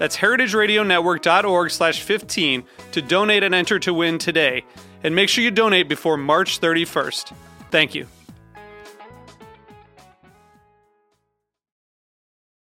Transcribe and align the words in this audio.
That's 0.00 0.16
heritageradionetwork.org 0.16 1.70
slash 1.70 2.00
15 2.00 2.64
to 2.92 3.02
donate 3.02 3.42
and 3.42 3.54
enter 3.54 3.78
to 3.80 3.92
win 3.92 4.16
today. 4.16 4.64
And 5.04 5.14
make 5.14 5.28
sure 5.28 5.44
you 5.44 5.50
donate 5.50 5.90
before 5.90 6.16
March 6.16 6.58
31st. 6.58 7.34
Thank 7.70 7.94
you. 7.94 8.06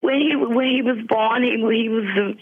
When 0.01 0.15
he 0.19 0.35
when 0.35 0.67
he 0.67 0.81
was 0.81 0.97
born, 1.07 1.43
he, 1.43 1.51
he 1.51 1.87
was 1.87 2.35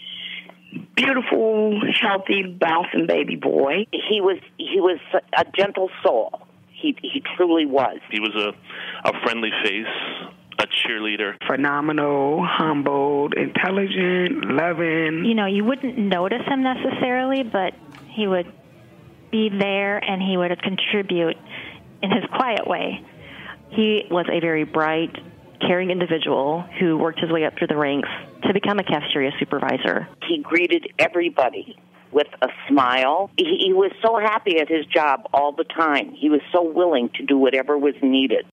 a 0.74 0.78
beautiful, 0.96 1.80
healthy, 2.00 2.42
bouncing 2.58 3.06
baby 3.06 3.36
boy. 3.36 3.86
He 3.92 4.20
was 4.20 4.38
he 4.58 4.80
was 4.80 4.98
a 5.38 5.44
gentle 5.56 5.90
soul. 6.02 6.48
He 6.72 6.96
he 7.00 7.22
truly 7.36 7.64
was. 7.64 7.98
He 8.10 8.18
was 8.18 8.34
a 8.34 9.08
a 9.08 9.12
friendly 9.22 9.52
face, 9.62 9.86
a 10.60 10.66
cheerleader. 10.66 11.34
Phenomenal, 11.46 12.44
humbled, 12.46 13.34
intelligent, 13.34 14.44
loving. 14.44 15.24
You 15.24 15.34
know, 15.34 15.46
you 15.46 15.64
wouldn't 15.64 15.98
notice 15.98 16.42
him 16.46 16.62
necessarily, 16.62 17.42
but 17.42 17.74
he 18.08 18.26
would 18.26 18.52
be 19.30 19.48
there 19.48 19.98
and 19.98 20.20
he 20.20 20.36
would 20.36 20.50
contribute 20.62 21.36
in 22.02 22.10
his 22.10 22.24
quiet 22.36 22.66
way. 22.66 23.04
He 23.70 24.06
was 24.10 24.26
a 24.30 24.40
very 24.40 24.64
bright, 24.64 25.16
caring 25.60 25.90
individual 25.90 26.64
who 26.78 26.96
worked 26.98 27.20
his 27.20 27.30
way 27.30 27.44
up 27.44 27.54
through 27.56 27.68
the 27.68 27.76
ranks 27.76 28.08
to 28.42 28.52
become 28.52 28.78
a 28.78 28.84
cafeteria 28.84 29.30
supervisor. 29.38 30.08
He 30.28 30.38
greeted 30.38 30.92
everybody 30.98 31.76
with 32.10 32.26
a 32.42 32.48
smile. 32.68 33.30
He, 33.36 33.62
he 33.66 33.72
was 33.72 33.92
so 34.02 34.18
happy 34.18 34.58
at 34.58 34.68
his 34.68 34.84
job 34.86 35.28
all 35.32 35.52
the 35.52 35.64
time. 35.64 36.12
He 36.12 36.28
was 36.28 36.40
so 36.52 36.62
willing 36.62 37.10
to 37.16 37.24
do 37.24 37.38
whatever 37.38 37.78
was 37.78 37.94
needed. 38.02 38.46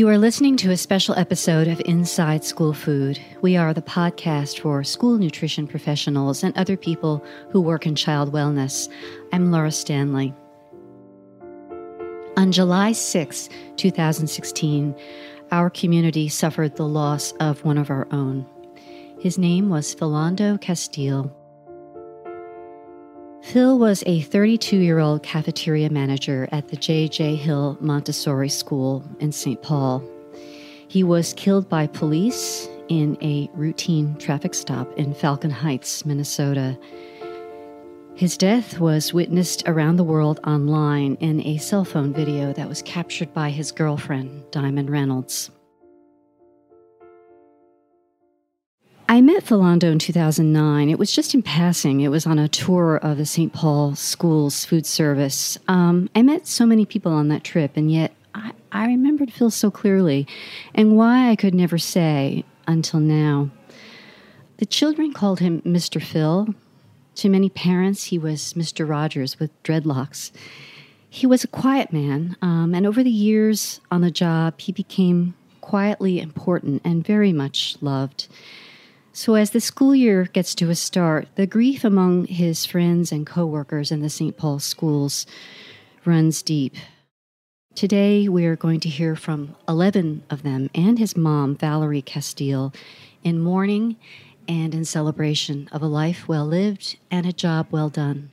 You 0.00 0.08
are 0.08 0.16
listening 0.16 0.56
to 0.56 0.70
a 0.70 0.78
special 0.78 1.14
episode 1.16 1.68
of 1.68 1.82
Inside 1.84 2.42
School 2.42 2.72
Food. 2.72 3.20
We 3.42 3.58
are 3.58 3.74
the 3.74 3.82
podcast 3.82 4.60
for 4.60 4.82
school 4.82 5.18
nutrition 5.18 5.66
professionals 5.66 6.42
and 6.42 6.56
other 6.56 6.74
people 6.74 7.22
who 7.50 7.60
work 7.60 7.86
in 7.86 7.94
child 7.94 8.32
wellness. 8.32 8.90
I'm 9.30 9.50
Laura 9.50 9.70
Stanley. 9.70 10.32
On 12.38 12.50
July 12.50 12.92
6, 12.92 13.50
2016, 13.76 14.94
our 15.52 15.68
community 15.68 16.30
suffered 16.30 16.76
the 16.76 16.88
loss 16.88 17.32
of 17.32 17.62
one 17.62 17.76
of 17.76 17.90
our 17.90 18.08
own. 18.10 18.46
His 19.18 19.36
name 19.36 19.68
was 19.68 19.94
Philando 19.94 20.58
Castile. 20.58 21.30
Phil 23.50 23.80
was 23.80 24.04
a 24.06 24.20
32 24.20 24.76
year 24.76 25.00
old 25.00 25.24
cafeteria 25.24 25.90
manager 25.90 26.48
at 26.52 26.68
the 26.68 26.76
J.J. 26.76 27.34
Hill 27.34 27.76
Montessori 27.80 28.48
School 28.48 29.04
in 29.18 29.32
St. 29.32 29.60
Paul. 29.60 30.04
He 30.86 31.02
was 31.02 31.32
killed 31.32 31.68
by 31.68 31.88
police 31.88 32.68
in 32.88 33.18
a 33.20 33.50
routine 33.54 34.16
traffic 34.18 34.54
stop 34.54 34.96
in 34.96 35.14
Falcon 35.14 35.50
Heights, 35.50 36.06
Minnesota. 36.06 36.78
His 38.14 38.36
death 38.36 38.78
was 38.78 39.12
witnessed 39.12 39.64
around 39.66 39.96
the 39.96 40.04
world 40.04 40.38
online 40.46 41.16
in 41.16 41.44
a 41.44 41.58
cell 41.58 41.84
phone 41.84 42.12
video 42.12 42.52
that 42.52 42.68
was 42.68 42.82
captured 42.82 43.34
by 43.34 43.50
his 43.50 43.72
girlfriend, 43.72 44.48
Diamond 44.52 44.90
Reynolds. 44.90 45.50
I 49.10 49.20
met 49.20 49.44
Philando 49.44 49.90
in 49.90 49.98
2009. 49.98 50.88
It 50.88 50.96
was 50.96 51.10
just 51.10 51.34
in 51.34 51.42
passing. 51.42 52.00
It 52.00 52.12
was 52.12 52.26
on 52.26 52.38
a 52.38 52.46
tour 52.46 52.94
of 52.94 53.16
the 53.18 53.26
St. 53.26 53.52
Paul 53.52 53.96
Schools 53.96 54.64
Food 54.64 54.86
Service. 54.86 55.58
Um, 55.66 56.08
I 56.14 56.22
met 56.22 56.46
so 56.46 56.64
many 56.64 56.86
people 56.86 57.10
on 57.10 57.26
that 57.26 57.42
trip, 57.42 57.72
and 57.74 57.90
yet 57.90 58.14
I, 58.36 58.52
I 58.70 58.86
remembered 58.86 59.32
Phil 59.32 59.50
so 59.50 59.68
clearly, 59.68 60.28
and 60.76 60.96
why 60.96 61.28
I 61.28 61.34
could 61.34 61.56
never 61.56 61.76
say 61.76 62.44
until 62.68 63.00
now. 63.00 63.50
The 64.58 64.66
children 64.66 65.12
called 65.12 65.40
him 65.40 65.60
Mr. 65.62 66.00
Phil. 66.00 66.54
To 67.16 67.28
many 67.28 67.50
parents, 67.50 68.04
he 68.04 68.18
was 68.18 68.52
Mr. 68.52 68.88
Rogers 68.88 69.40
with 69.40 69.60
dreadlocks. 69.64 70.30
He 71.08 71.26
was 71.26 71.42
a 71.42 71.48
quiet 71.48 71.92
man, 71.92 72.36
um, 72.42 72.76
and 72.76 72.86
over 72.86 73.02
the 73.02 73.10
years 73.10 73.80
on 73.90 74.02
the 74.02 74.12
job, 74.12 74.60
he 74.60 74.70
became 74.70 75.34
quietly 75.60 76.20
important 76.20 76.80
and 76.84 77.04
very 77.04 77.32
much 77.32 77.76
loved. 77.80 78.28
So, 79.12 79.34
as 79.34 79.50
the 79.50 79.60
school 79.60 79.92
year 79.92 80.24
gets 80.24 80.54
to 80.54 80.70
a 80.70 80.76
start, 80.76 81.26
the 81.34 81.46
grief 81.46 81.82
among 81.82 82.26
his 82.26 82.64
friends 82.64 83.10
and 83.10 83.26
coworkers 83.26 83.90
in 83.90 84.02
the 84.02 84.08
St. 84.08 84.36
Paul 84.36 84.60
schools 84.60 85.26
runs 86.04 86.42
deep. 86.42 86.76
Today, 87.74 88.28
we 88.28 88.46
are 88.46 88.54
going 88.54 88.78
to 88.80 88.88
hear 88.88 89.16
from 89.16 89.56
11 89.68 90.22
of 90.30 90.44
them 90.44 90.70
and 90.76 90.96
his 90.96 91.16
mom, 91.16 91.56
Valerie 91.56 92.02
Castile, 92.02 92.72
in 93.24 93.40
mourning 93.40 93.96
and 94.46 94.74
in 94.76 94.84
celebration 94.84 95.68
of 95.72 95.82
a 95.82 95.86
life 95.86 96.28
well 96.28 96.46
lived 96.46 96.96
and 97.10 97.26
a 97.26 97.32
job 97.32 97.66
well 97.72 97.88
done. 97.88 98.30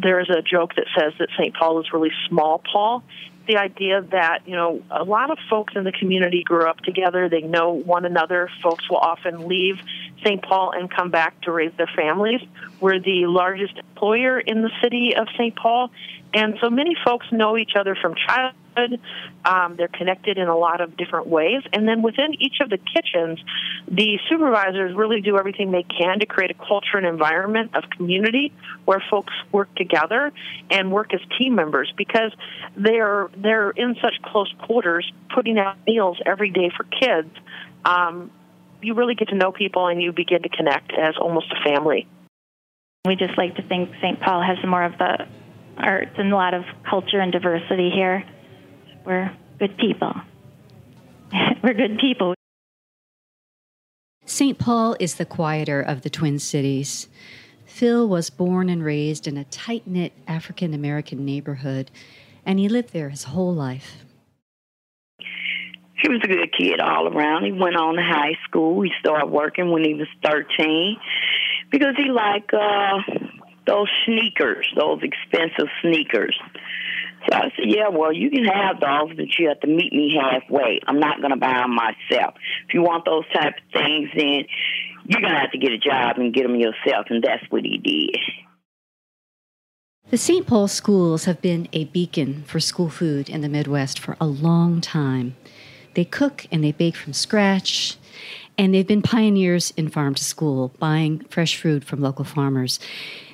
There 0.00 0.20
is 0.20 0.28
a 0.30 0.42
joke 0.42 0.74
that 0.76 0.86
says 0.98 1.12
that 1.18 1.28
St. 1.38 1.54
Paul 1.54 1.80
is 1.80 1.92
really 1.92 2.12
small 2.28 2.62
Paul, 2.72 3.02
the 3.46 3.56
idea 3.56 4.02
that 4.10 4.40
you 4.46 4.54
know 4.54 4.82
a 4.90 5.04
lot 5.04 5.30
of 5.30 5.38
folks 5.48 5.74
in 5.76 5.84
the 5.84 5.92
community 5.92 6.42
grew 6.42 6.68
up 6.68 6.78
together. 6.78 7.28
They 7.28 7.42
know 7.42 7.70
one 7.70 8.04
another. 8.04 8.50
Folks 8.62 8.88
will 8.90 8.98
often 8.98 9.46
leave 9.46 9.76
St. 10.24 10.42
Paul 10.42 10.72
and 10.72 10.90
come 10.90 11.10
back 11.10 11.40
to 11.42 11.52
raise 11.52 11.72
their 11.76 11.90
families. 11.94 12.40
We're 12.80 12.98
the 12.98 13.26
largest 13.26 13.78
employer 13.78 14.38
in 14.40 14.62
the 14.62 14.70
city 14.82 15.14
of 15.16 15.28
St. 15.38 15.54
Paul, 15.54 15.90
and 16.34 16.54
so 16.60 16.70
many 16.70 16.96
folks 17.04 17.26
know 17.32 17.56
each 17.56 17.72
other 17.78 17.96
from 18.00 18.14
childhood. 18.14 19.00
Um, 19.44 19.76
they're 19.76 19.88
connected 19.88 20.36
in 20.36 20.48
a 20.48 20.56
lot 20.56 20.80
of 20.80 20.96
different 20.96 21.28
ways. 21.28 21.62
And 21.72 21.88
then 21.88 22.02
within 22.02 22.34
each 22.38 22.56
of 22.60 22.68
the 22.68 22.78
kitchens, 22.78 23.38
the 23.88 24.18
supervisors 24.28 24.94
really 24.94 25.22
do 25.22 25.38
everything 25.38 25.70
they 25.70 25.84
can 25.84 26.20
to 26.20 26.26
create 26.26 26.50
a 26.50 26.54
culture 26.54 26.98
and 26.98 27.06
environment 27.06 27.74
of 27.74 27.84
community 27.96 28.52
where 28.84 29.02
folks 29.10 29.32
work 29.50 29.74
together 29.76 30.32
and 30.70 30.92
work 30.92 31.14
as 31.14 31.20
team 31.38 31.54
members 31.54 31.92
because 31.96 32.32
they're 32.76 33.30
they're 33.36 33.70
in 33.70 33.96
such 34.02 34.20
close 34.22 34.52
quarters, 34.66 35.10
putting 35.34 35.58
out 35.58 35.76
meals 35.86 36.18
every 36.26 36.50
day 36.50 36.70
for 36.76 36.84
kids. 36.84 37.30
Um, 37.84 38.30
you 38.82 38.94
really 38.94 39.14
get 39.14 39.28
to 39.28 39.36
know 39.36 39.52
people 39.52 39.86
and 39.86 40.02
you 40.02 40.12
begin 40.12 40.42
to 40.42 40.48
connect 40.48 40.92
as 40.92 41.14
almost 41.18 41.46
a 41.50 41.68
family. 41.68 42.06
We 43.06 43.16
just 43.16 43.38
like 43.38 43.54
to 43.56 43.62
think 43.62 43.90
St. 44.02 44.20
Paul 44.20 44.42
has 44.42 44.58
more 44.66 44.82
of 44.82 44.98
the 44.98 45.26
arts 45.78 46.12
and 46.18 46.32
a 46.32 46.36
lot 46.36 46.54
of 46.54 46.64
culture 46.88 47.20
and 47.20 47.32
diversity 47.32 47.90
here. 47.90 48.24
We're 49.04 49.30
good 49.58 49.76
people. 49.78 50.12
We're 51.62 51.74
good 51.74 51.98
people. 51.98 52.34
St. 54.24 54.58
Paul 54.58 54.96
is 54.98 55.14
the 55.14 55.24
quieter 55.24 55.80
of 55.80 56.02
the 56.02 56.10
Twin 56.10 56.38
Cities. 56.38 57.08
Phil 57.64 58.08
was 58.08 58.30
born 58.30 58.68
and 58.68 58.84
raised 58.84 59.26
in 59.26 59.36
a 59.36 59.44
tight 59.44 59.86
knit 59.86 60.12
African 60.26 60.74
American 60.74 61.24
neighborhood, 61.24 61.90
and 62.44 62.58
he 62.58 62.68
lived 62.68 62.92
there 62.92 63.10
his 63.10 63.24
whole 63.24 63.54
life. 63.54 64.04
He 66.00 66.08
was 66.08 66.20
a 66.24 66.28
good 66.28 66.52
kid 66.58 66.80
all 66.80 67.08
around. 67.08 67.44
He 67.44 67.52
went 67.52 67.76
on 67.76 67.96
to 67.96 68.02
high 68.02 68.36
school. 68.48 68.82
He 68.82 68.90
started 69.00 69.26
working 69.26 69.70
when 69.70 69.84
he 69.84 69.94
was 69.94 70.08
13 70.24 70.96
because 71.70 71.94
he 71.96 72.10
liked 72.10 72.52
uh, 72.52 72.98
those 73.66 73.88
sneakers, 74.04 74.68
those 74.76 75.00
expensive 75.02 75.68
sneakers. 75.82 76.38
So 77.28 77.36
I 77.36 77.50
said, 77.56 77.66
yeah, 77.66 77.88
well, 77.88 78.12
you 78.12 78.30
can 78.30 78.44
have 78.44 78.78
those, 78.80 79.16
but 79.16 79.26
you 79.38 79.48
have 79.48 79.60
to 79.60 79.66
meet 79.66 79.92
me 79.92 80.16
halfway. 80.20 80.80
I'm 80.86 81.00
not 81.00 81.20
going 81.20 81.32
to 81.32 81.36
buy 81.36 81.54
them 81.54 81.74
myself. 81.74 82.34
If 82.68 82.74
you 82.74 82.82
want 82.82 83.04
those 83.04 83.24
type 83.34 83.54
of 83.56 83.72
things, 83.72 84.10
then 84.14 84.44
you're 85.04 85.20
going 85.20 85.32
to 85.32 85.40
have 85.40 85.50
to 85.50 85.58
get 85.58 85.72
a 85.72 85.78
job 85.78 86.18
and 86.18 86.32
get 86.32 86.44
them 86.44 86.54
yourself. 86.54 87.06
And 87.10 87.22
that's 87.22 87.44
what 87.50 87.64
he 87.64 87.78
did. 87.78 88.20
The 90.10 90.16
St. 90.16 90.46
Paul 90.46 90.68
schools 90.68 91.24
have 91.24 91.42
been 91.42 91.68
a 91.72 91.86
beacon 91.86 92.44
for 92.46 92.60
school 92.60 92.90
food 92.90 93.28
in 93.28 93.40
the 93.40 93.48
Midwest 93.48 93.98
for 93.98 94.16
a 94.20 94.26
long 94.26 94.80
time. 94.80 95.34
They 95.94 96.04
cook 96.04 96.46
and 96.52 96.62
they 96.62 96.70
bake 96.70 96.94
from 96.94 97.12
scratch, 97.12 97.96
and 98.56 98.72
they've 98.72 98.86
been 98.86 99.02
pioneers 99.02 99.72
in 99.76 99.88
farm 99.88 100.14
to 100.14 100.22
school, 100.22 100.72
buying 100.78 101.26
fresh 101.28 101.60
food 101.60 101.84
from 101.84 102.02
local 102.02 102.24
farmers. 102.24 102.78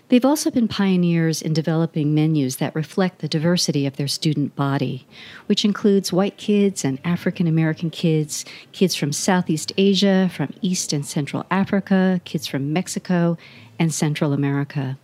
They've 0.09 0.25
also 0.25 0.51
been 0.51 0.69
pioneers 0.69 1.41
in 1.41 1.55
developing 1.55 2.15
menus 2.15 2.57
that 2.57 2.75
reflect 2.75 3.21
the 3.21 3.29
diversity 3.29 3.87
of 3.87 3.97
their 3.97 4.09
student 4.09 4.55
body, 4.55 5.07
which 5.47 5.65
includes 5.65 6.13
white 6.13 6.37
kids 6.37 6.85
and 6.85 6.99
African 7.03 7.47
American 7.47 7.89
kids, 7.89 8.45
kids 8.73 8.95
from 8.95 9.13
Southeast 9.13 9.73
Asia, 9.79 10.31
from 10.35 10.53
East 10.61 10.93
and 10.93 11.07
Central 11.07 11.47
Africa, 11.51 12.21
kids 12.25 12.47
from 12.47 12.73
Mexico 12.73 13.39
and 13.79 13.93
Central 13.93 14.33
America. 14.33 14.99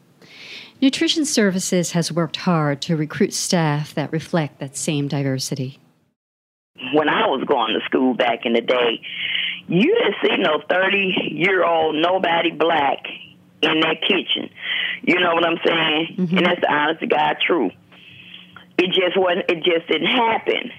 Nutrition 0.80 1.24
Services 1.24 1.92
has 1.92 2.12
worked 2.12 2.36
hard 2.36 2.80
to 2.82 2.96
recruit 2.96 3.34
staff 3.34 3.94
that 3.94 4.12
reflect 4.12 4.60
that 4.60 4.76
same 4.76 5.08
diversity. 5.08 5.80
When 6.92 7.08
I 7.08 7.26
was 7.26 7.42
going 7.48 7.74
to 7.74 7.84
school 7.86 8.14
back 8.14 8.46
in 8.46 8.52
the 8.52 8.60
day, 8.60 9.00
you 9.66 9.94
didn't 9.94 10.14
see 10.22 10.36
no 10.36 10.62
30 10.70 11.32
year 11.32 11.64
old 11.64 11.96
nobody 11.96 12.52
black 12.52 13.06
in 13.62 13.80
that 13.80 14.00
kitchen. 14.02 14.50
You 15.08 15.18
know 15.20 15.32
what 15.32 15.46
I'm 15.46 15.56
saying? 15.64 16.06
Mm-hmm. 16.18 16.36
And 16.36 16.46
that's 16.46 16.60
the 16.60 16.70
honest 16.70 17.00
to 17.00 17.06
God 17.06 17.36
truth. 17.40 17.72
It 18.76 18.92
just 18.92 19.16
wasn't, 19.16 19.48
it 19.48 19.64
just 19.64 19.88
didn't 19.88 20.06
happen. 20.06 20.70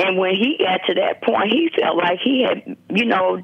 And 0.00 0.16
when 0.16 0.30
he 0.34 0.56
got 0.56 0.80
to 0.86 0.94
that 0.94 1.20
point, 1.22 1.52
he 1.52 1.68
felt 1.78 1.98
like 1.98 2.20
he 2.24 2.42
had, 2.42 2.78
you 2.88 3.04
know, 3.04 3.36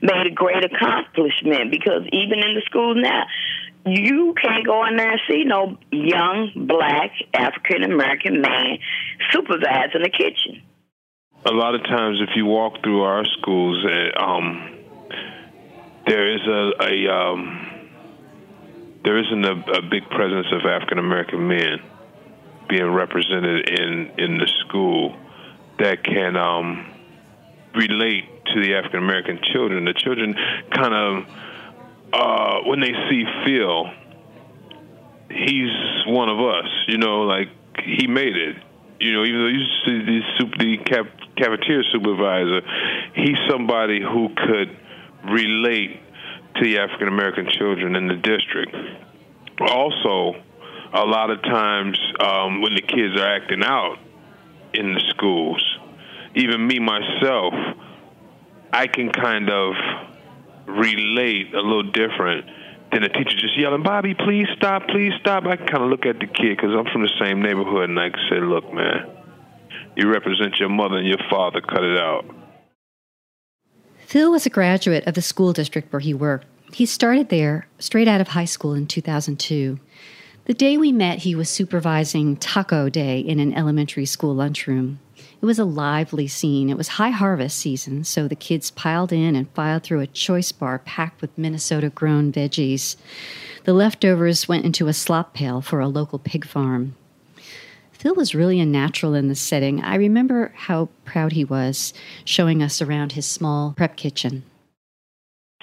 made 0.00 0.26
a 0.28 0.30
great 0.30 0.64
accomplishment 0.64 1.72
because 1.72 2.06
even 2.12 2.38
in 2.38 2.54
the 2.54 2.62
schools 2.66 2.98
now, 3.00 3.24
you 3.84 4.34
can't 4.40 4.64
go 4.64 4.86
in 4.86 4.96
there 4.96 5.10
and 5.10 5.20
see 5.28 5.42
no 5.42 5.76
young 5.90 6.52
black 6.68 7.10
African 7.34 7.82
American 7.82 8.40
man 8.40 8.78
supervising 9.32 10.02
the 10.02 10.10
kitchen. 10.10 10.62
A 11.46 11.52
lot 11.52 11.74
of 11.74 11.82
times, 11.82 12.20
if 12.22 12.36
you 12.36 12.46
walk 12.46 12.80
through 12.84 13.02
our 13.02 13.24
schools, 13.40 13.84
uh, 13.84 14.22
um, 14.22 14.78
there 16.06 16.32
is 16.32 16.40
a, 16.46 16.72
a 16.80 17.12
um, 17.12 17.73
there 19.04 19.18
isn't 19.18 19.44
a, 19.44 19.78
a 19.78 19.82
big 19.82 20.08
presence 20.10 20.46
of 20.52 20.64
African 20.64 20.98
American 20.98 21.46
men 21.46 21.78
being 22.68 22.90
represented 22.90 23.68
in 23.68 24.10
in 24.18 24.38
the 24.38 24.50
school 24.66 25.16
that 25.78 26.02
can 26.02 26.36
um, 26.36 26.90
relate 27.74 28.24
to 28.46 28.60
the 28.60 28.74
African 28.74 28.98
American 29.00 29.40
children. 29.52 29.84
The 29.84 29.94
children 29.94 30.34
kind 30.70 30.94
of 30.94 31.26
uh, 32.12 32.60
when 32.66 32.80
they 32.80 32.92
see 33.10 33.24
Phil, 33.44 33.90
he's 35.30 36.06
one 36.06 36.28
of 36.28 36.40
us. 36.40 36.68
You 36.88 36.98
know, 36.98 37.22
like 37.22 37.48
he 37.84 38.06
made 38.06 38.36
it. 38.36 38.56
You 39.00 39.12
know, 39.12 39.24
even 39.24 39.40
though 39.40 39.50
he's 39.50 40.06
the, 40.06 40.20
super, 40.38 40.56
the 40.56 40.78
cap, 40.78 41.06
cafeteria 41.36 41.82
supervisor, 41.92 42.62
he's 43.14 43.36
somebody 43.50 44.00
who 44.00 44.30
could 44.34 44.78
relate 45.28 46.00
to 46.56 46.64
the 46.64 46.78
African 46.78 47.08
American 47.08 47.48
children 47.50 47.96
in 47.96 48.08
the 48.08 48.16
district. 48.16 48.74
Also, 49.60 50.40
a 50.92 51.04
lot 51.04 51.30
of 51.30 51.42
times 51.42 51.98
um, 52.20 52.62
when 52.62 52.74
the 52.74 52.82
kids 52.82 53.20
are 53.20 53.36
acting 53.36 53.62
out 53.64 53.98
in 54.72 54.94
the 54.94 55.00
schools, 55.10 55.62
even 56.34 56.66
me 56.66 56.78
myself, 56.78 57.54
I 58.72 58.86
can 58.86 59.10
kind 59.10 59.50
of 59.50 59.74
relate 60.66 61.54
a 61.54 61.60
little 61.60 61.90
different 61.90 62.46
than 62.92 63.02
a 63.02 63.08
teacher 63.08 63.36
just 63.36 63.58
yelling, 63.58 63.82
Bobby, 63.82 64.14
please 64.14 64.46
stop, 64.56 64.86
please 64.88 65.12
stop. 65.20 65.44
I 65.46 65.56
can 65.56 65.66
kind 65.66 65.82
of 65.82 65.90
look 65.90 66.06
at 66.06 66.20
the 66.20 66.26
kid 66.26 66.56
because 66.56 66.70
I'm 66.70 66.86
from 66.92 67.02
the 67.02 67.12
same 67.20 67.42
neighborhood 67.42 67.90
and 67.90 67.98
I 67.98 68.10
can 68.10 68.20
say, 68.30 68.40
look, 68.40 68.72
man, 68.72 69.10
you 69.96 70.10
represent 70.10 70.58
your 70.58 70.68
mother 70.68 70.98
and 70.98 71.06
your 71.06 71.18
father, 71.28 71.60
cut 71.60 71.82
it 71.82 71.98
out. 71.98 72.24
Phil 74.06 74.30
was 74.30 74.46
a 74.46 74.50
graduate 74.50 75.06
of 75.06 75.14
the 75.14 75.22
school 75.22 75.52
district 75.52 75.92
where 75.92 76.00
he 76.00 76.14
worked. 76.14 76.46
He 76.72 76.86
started 76.86 77.28
there 77.30 77.66
straight 77.78 78.08
out 78.08 78.20
of 78.20 78.28
high 78.28 78.44
school 78.44 78.74
in 78.74 78.86
2002. 78.86 79.78
The 80.44 80.54
day 80.54 80.76
we 80.76 80.92
met, 80.92 81.20
he 81.20 81.34
was 81.34 81.48
supervising 81.48 82.36
taco 82.36 82.88
day 82.88 83.18
in 83.18 83.40
an 83.40 83.54
elementary 83.54 84.04
school 84.04 84.34
lunchroom. 84.34 85.00
It 85.40 85.46
was 85.46 85.58
a 85.58 85.64
lively 85.64 86.28
scene. 86.28 86.68
It 86.68 86.76
was 86.76 86.88
high 86.88 87.10
harvest 87.10 87.58
season, 87.58 88.04
so 88.04 88.28
the 88.28 88.36
kids 88.36 88.70
piled 88.70 89.12
in 89.12 89.34
and 89.34 89.50
filed 89.50 89.82
through 89.82 90.00
a 90.00 90.06
choice 90.06 90.52
bar 90.52 90.78
packed 90.78 91.22
with 91.22 91.36
Minnesota 91.38 91.88
grown 91.88 92.30
veggies. 92.30 92.96
The 93.64 93.72
leftovers 93.72 94.48
went 94.48 94.66
into 94.66 94.88
a 94.88 94.92
slop 94.92 95.32
pail 95.32 95.62
for 95.62 95.80
a 95.80 95.88
local 95.88 96.18
pig 96.18 96.46
farm. 96.46 96.94
Phil 98.04 98.14
was 98.14 98.34
really 98.34 98.60
a 98.60 98.66
natural 98.66 99.14
in 99.14 99.28
this 99.28 99.40
setting. 99.40 99.82
I 99.82 99.94
remember 99.94 100.52
how 100.54 100.90
proud 101.06 101.32
he 101.32 101.42
was 101.42 101.94
showing 102.26 102.62
us 102.62 102.82
around 102.82 103.12
his 103.12 103.24
small 103.24 103.72
prep 103.78 103.96
kitchen. 103.96 104.44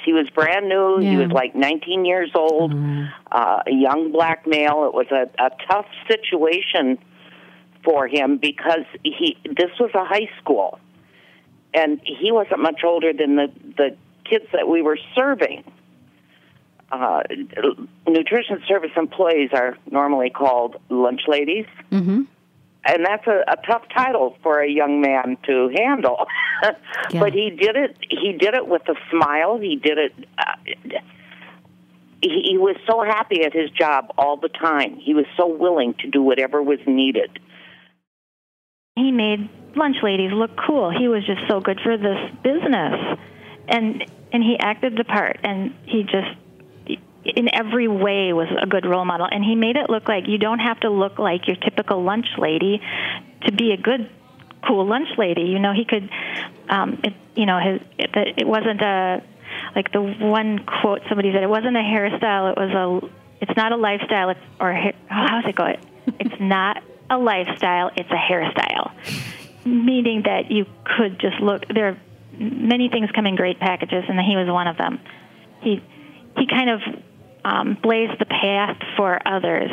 He 0.04 0.12
was 0.12 0.28
brand 0.34 0.68
new. 0.68 1.00
Yeah. 1.00 1.12
He 1.12 1.18
was 1.18 1.30
like 1.30 1.54
19 1.54 2.04
years 2.04 2.32
old, 2.34 2.74
mm. 2.74 3.12
uh, 3.32 3.62
a 3.68 3.72
young 3.72 4.12
black 4.12 4.48
male. 4.48 4.86
It 4.88 4.94
was 4.96 5.06
a, 5.12 5.30
a 5.40 5.52
tough 5.70 5.86
situation 6.08 6.98
for 7.84 8.08
him 8.08 8.40
because 8.40 8.86
he 9.04 9.38
this 9.46 9.70
was 9.80 9.92
a 9.94 10.04
high 10.04 10.28
school, 10.42 10.80
and 11.76 12.02
he 12.04 12.32
wasn't 12.32 12.60
much 12.64 12.82
older 12.84 13.14
than 13.14 13.36
the 13.36 13.52
the 13.78 13.96
kids 14.28 14.46
that 14.52 14.68
we 14.68 14.82
were 14.82 14.98
serving. 15.14 15.64
Uh, 16.92 17.22
nutrition 18.08 18.62
service 18.68 18.92
employees 18.98 19.50
are 19.54 19.78
normally 19.90 20.30
called 20.30 20.76
lunch 20.90 21.22
ladies. 21.28 21.66
Mm-hmm. 21.92 22.24
And 22.84 23.06
that's 23.06 23.28
a, 23.28 23.44
a 23.48 23.56
tough 23.68 23.84
title 23.96 24.38
for 24.42 24.60
a 24.60 24.70
young 24.70 25.02
man 25.02 25.38
to 25.46 25.72
handle. 25.76 26.26
yeah. 26.64 27.20
But 27.20 27.34
he 27.34 27.52
did 27.52 27.76
it. 27.76 27.96
He 28.10 28.34
did 28.34 28.56
it 28.56 28.68
with 28.68 28.82
a 28.90 28.96
smile. 29.12 29.60
He 29.60 29.76
did 29.76 29.98
it. 29.98 30.14
Uh, 30.38 30.56
he, 32.22 32.52
he 32.52 32.58
was 32.58 32.76
so 32.88 33.04
happy 33.04 33.44
at 33.44 33.54
his 33.54 33.70
job 33.72 34.12
all 34.18 34.38
the 34.38 34.50
time. 34.50 34.98
He 34.98 35.14
was 35.14 35.26
so 35.38 35.48
willing 35.48 35.94
to 36.02 36.10
do 36.10 36.22
whatever 36.22 36.62
was 36.62 36.80
needed. 36.86 37.40
He 38.96 39.12
made 39.12 39.50
lunch 39.76 39.98
ladies 40.04 40.32
look 40.32 40.52
cool. 40.68 40.92
He 40.92 41.08
was 41.08 41.26
just 41.26 41.42
so 41.48 41.60
good 41.60 41.80
for 41.82 41.98
this 41.98 42.20
business. 42.44 43.18
And 43.68 44.04
and 44.34 44.44
he 44.44 44.58
acted 44.60 44.98
the 44.98 45.04
part 45.04 45.40
and 45.44 45.74
he 45.86 46.04
just 46.04 46.38
in 47.24 47.54
every 47.54 47.88
way 47.88 48.34
was 48.34 48.48
a 48.62 48.66
good 48.66 48.86
role 48.86 49.06
model 49.06 49.28
and 49.32 49.44
he 49.44 49.56
made 49.56 49.76
it 49.76 49.90
look 49.90 50.08
like 50.08 50.28
you 50.28 50.38
don't 50.38 50.60
have 50.60 50.80
to 50.80 50.90
look 50.90 51.20
like 51.20 51.48
your 51.48 51.56
typical 51.56 52.04
lunch 52.04 52.26
lady 52.38 52.82
to 53.46 53.52
be 53.52 53.72
a 53.72 53.78
good 53.78 54.10
cool 54.68 54.88
lunch 54.88 55.10
lady 55.18 55.44
you 55.44 55.60
know 55.60 55.74
he 55.74 55.86
could 55.86 56.10
um 56.70 57.00
it, 57.04 57.14
you 57.36 57.46
know 57.46 57.60
his 57.60 57.82
it, 57.98 58.10
it 58.38 58.48
wasn't 58.48 58.82
a 58.82 59.22
like 59.76 59.92
the 59.92 60.02
one 60.02 60.60
quote 60.66 61.02
somebody 61.10 61.32
said 61.32 61.44
it 61.44 61.50
wasn't 61.50 61.76
a 61.76 61.80
hairstyle 61.80 62.52
it 62.52 62.58
was 62.58 62.72
a 62.72 63.44
it's 63.44 63.56
not 63.56 63.72
a 63.72 63.78
lifestyle 63.78 64.30
it's, 64.30 64.40
or 64.60 64.74
how's 65.08 65.46
it 65.46 65.56
go 65.56 65.66
it's 66.20 66.36
not 66.40 66.82
a 67.12 67.18
lifestyle, 67.18 67.92
it's 67.96 68.10
a 68.10 68.16
hairstyle. 68.16 68.92
Meaning 69.66 70.24
that 70.24 70.50
you 70.50 70.66
could 70.98 71.20
just 71.20 71.40
look, 71.42 71.68
there 71.68 71.90
are 71.90 71.98
many 72.34 72.90
things 72.90 73.10
come 73.14 73.28
in 73.28 73.36
great 73.36 73.60
packages, 73.60 74.06
and 74.08 74.20
he 74.20 74.36
was 74.36 74.48
one 74.48 74.68
of 74.68 74.78
them. 74.78 75.00
He, 75.62 75.84
he 76.38 76.48
kind 76.48 76.70
of 76.70 76.80
um, 77.44 77.78
blazed 77.82 78.20
the 78.20 78.26
path 78.26 78.78
for 78.98 79.20
others. 79.26 79.72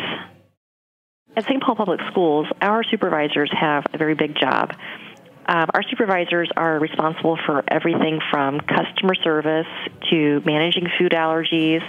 At 1.36 1.44
St. 1.44 1.62
Paul 1.62 1.76
Public 1.76 2.00
Schools, 2.10 2.46
our 2.60 2.82
supervisors 2.84 3.50
have 3.58 3.84
a 3.92 3.98
very 3.98 4.14
big 4.14 4.36
job. 4.40 4.72
Uh, 5.46 5.66
our 5.72 5.82
supervisors 5.88 6.50
are 6.56 6.78
responsible 6.78 7.38
for 7.46 7.64
everything 7.68 8.20
from 8.30 8.60
customer 8.60 9.14
service 9.22 9.66
to 10.10 10.42
managing 10.44 10.86
food 10.98 11.12
allergies 11.12 11.80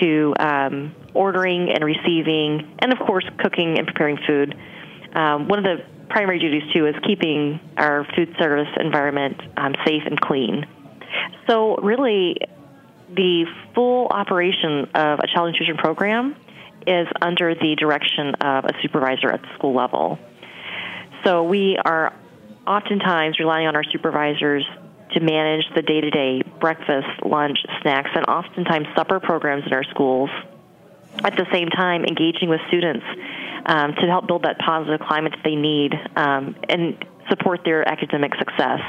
to 0.00 0.34
um, 0.38 0.94
ordering 1.14 1.70
and 1.70 1.84
receiving, 1.84 2.76
and 2.78 2.92
of 2.92 2.98
course, 3.00 3.24
cooking 3.38 3.78
and 3.78 3.86
preparing 3.86 4.18
food 4.26 4.54
um, 5.14 5.48
one 5.48 5.58
of 5.58 5.64
the 5.64 5.84
primary 6.08 6.38
duties 6.38 6.62
too 6.74 6.86
is 6.86 6.94
keeping 7.06 7.60
our 7.76 8.06
food 8.16 8.34
service 8.38 8.68
environment 8.78 9.40
um, 9.56 9.74
safe 9.86 10.02
and 10.06 10.20
clean. 10.20 10.66
So 11.48 11.76
really, 11.76 12.36
the 13.14 13.46
full 13.74 14.08
operation 14.08 14.90
of 14.94 15.18
a 15.20 15.26
child 15.26 15.52
nutrition 15.52 15.76
program 15.76 16.36
is 16.86 17.06
under 17.20 17.54
the 17.54 17.76
direction 17.76 18.34
of 18.36 18.64
a 18.64 18.72
supervisor 18.82 19.30
at 19.30 19.42
the 19.42 19.48
school 19.54 19.74
level. 19.74 20.18
So 21.24 21.44
we 21.44 21.76
are 21.82 22.12
oftentimes 22.66 23.38
relying 23.38 23.66
on 23.66 23.76
our 23.76 23.84
supervisors 23.84 24.66
to 25.12 25.20
manage 25.20 25.64
the 25.74 25.82
day 25.82 26.00
to 26.00 26.10
day 26.10 26.42
breakfast, 26.60 27.08
lunch, 27.24 27.58
snacks, 27.82 28.10
and 28.14 28.26
oftentimes 28.26 28.86
supper 28.96 29.20
programs 29.20 29.66
in 29.66 29.72
our 29.72 29.84
schools. 29.84 30.30
At 31.22 31.36
the 31.36 31.46
same 31.52 31.68
time, 31.68 32.04
engaging 32.04 32.48
with 32.48 32.60
students 32.68 33.04
um, 33.66 33.94
to 33.94 34.06
help 34.06 34.26
build 34.26 34.44
that 34.44 34.58
positive 34.58 35.00
climate 35.06 35.32
that 35.32 35.44
they 35.44 35.54
need 35.54 35.94
um, 36.16 36.56
and 36.68 37.04
support 37.28 37.60
their 37.64 37.86
academic 37.88 38.34
success. 38.36 38.80